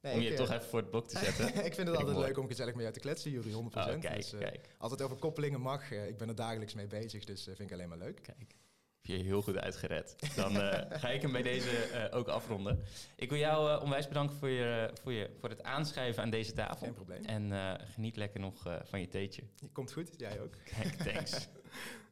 Nee, 0.00 0.14
om 0.14 0.20
je 0.20 0.30
ik, 0.30 0.36
toch 0.36 0.50
even 0.50 0.64
voor 0.64 0.78
het 0.78 0.90
blok 0.90 1.08
te 1.08 1.18
zetten. 1.18 1.46
ik 1.64 1.74
vind 1.74 1.88
het 1.88 1.96
altijd 1.96 2.16
leuk 2.16 2.38
om 2.38 2.46
gezellig 2.46 2.72
met 2.74 2.82
jou 2.82 2.94
te 2.94 3.00
kletsen, 3.00 3.30
Jury, 3.30 3.50
100%. 3.50 3.54
Oh, 3.54 3.72
kijk, 3.72 4.16
dus, 4.16 4.32
uh, 4.32 4.40
kijk. 4.40 4.68
Het 4.78 5.02
over 5.02 5.16
koppelingen 5.16 5.60
mag, 5.60 5.90
ik 5.90 6.16
ben 6.16 6.28
er 6.28 6.34
dagelijks 6.34 6.74
mee 6.74 6.86
bezig, 6.86 7.24
dus 7.24 7.44
vind 7.44 7.60
ik 7.60 7.72
alleen 7.72 7.88
maar 7.88 7.98
leuk. 7.98 8.22
Kijk, 8.22 8.38
heb 8.38 9.16
je 9.16 9.16
heel 9.16 9.42
goed 9.42 9.56
uitgered. 9.56 10.16
Dan 10.36 10.60
eh, 10.60 10.90
ga 11.00 11.08
ik 11.10 11.22
hem 11.22 11.32
bij 11.32 11.42
deze 11.42 12.08
ook 12.12 12.28
afronden. 12.28 12.82
Ik 13.16 13.30
wil 13.30 13.38
jou 13.38 13.82
onwijs 13.82 14.08
bedanken 14.08 14.36
voor, 14.36 14.48
je, 14.48 14.90
voor, 15.02 15.12
je, 15.12 15.30
voor 15.40 15.48
het 15.48 15.62
aanschrijven 15.62 16.22
aan 16.22 16.30
deze 16.30 16.52
tafel. 16.52 16.86
Geen 16.86 16.94
probleem. 16.94 17.24
En 17.24 17.78
geniet 17.80 18.16
lekker 18.16 18.40
nog 18.40 18.80
van 18.84 19.00
je 19.00 19.08
theetje. 19.08 19.42
Komt 19.72 19.92
goed, 19.92 20.10
jij 20.16 20.40
ook. 20.40 20.54
Kijk, 20.64 20.94
thanks. 20.94 21.48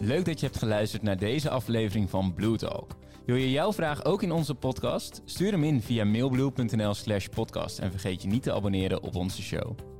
Leuk 0.00 0.24
dat 0.24 0.40
je 0.40 0.46
hebt 0.46 0.58
geluisterd 0.58 1.02
naar 1.02 1.18
deze 1.18 1.50
aflevering 1.50 2.10
van 2.10 2.34
Blue 2.34 2.56
Talk. 2.56 2.96
Wil 3.26 3.36
je 3.36 3.50
jouw 3.50 3.72
vraag 3.72 4.04
ook 4.04 4.22
in 4.22 4.32
onze 4.32 4.54
podcast? 4.54 5.22
Stuur 5.24 5.50
hem 5.50 5.64
in 5.64 5.82
via 5.82 6.04
mailblue.nl 6.04 6.94
slash 6.94 7.26
podcast 7.26 7.78
en 7.78 7.90
vergeet 7.90 8.22
je 8.22 8.28
niet 8.28 8.42
te 8.42 8.52
abonneren 8.52 9.02
op 9.02 9.14
onze 9.14 9.42
show. 9.42 9.95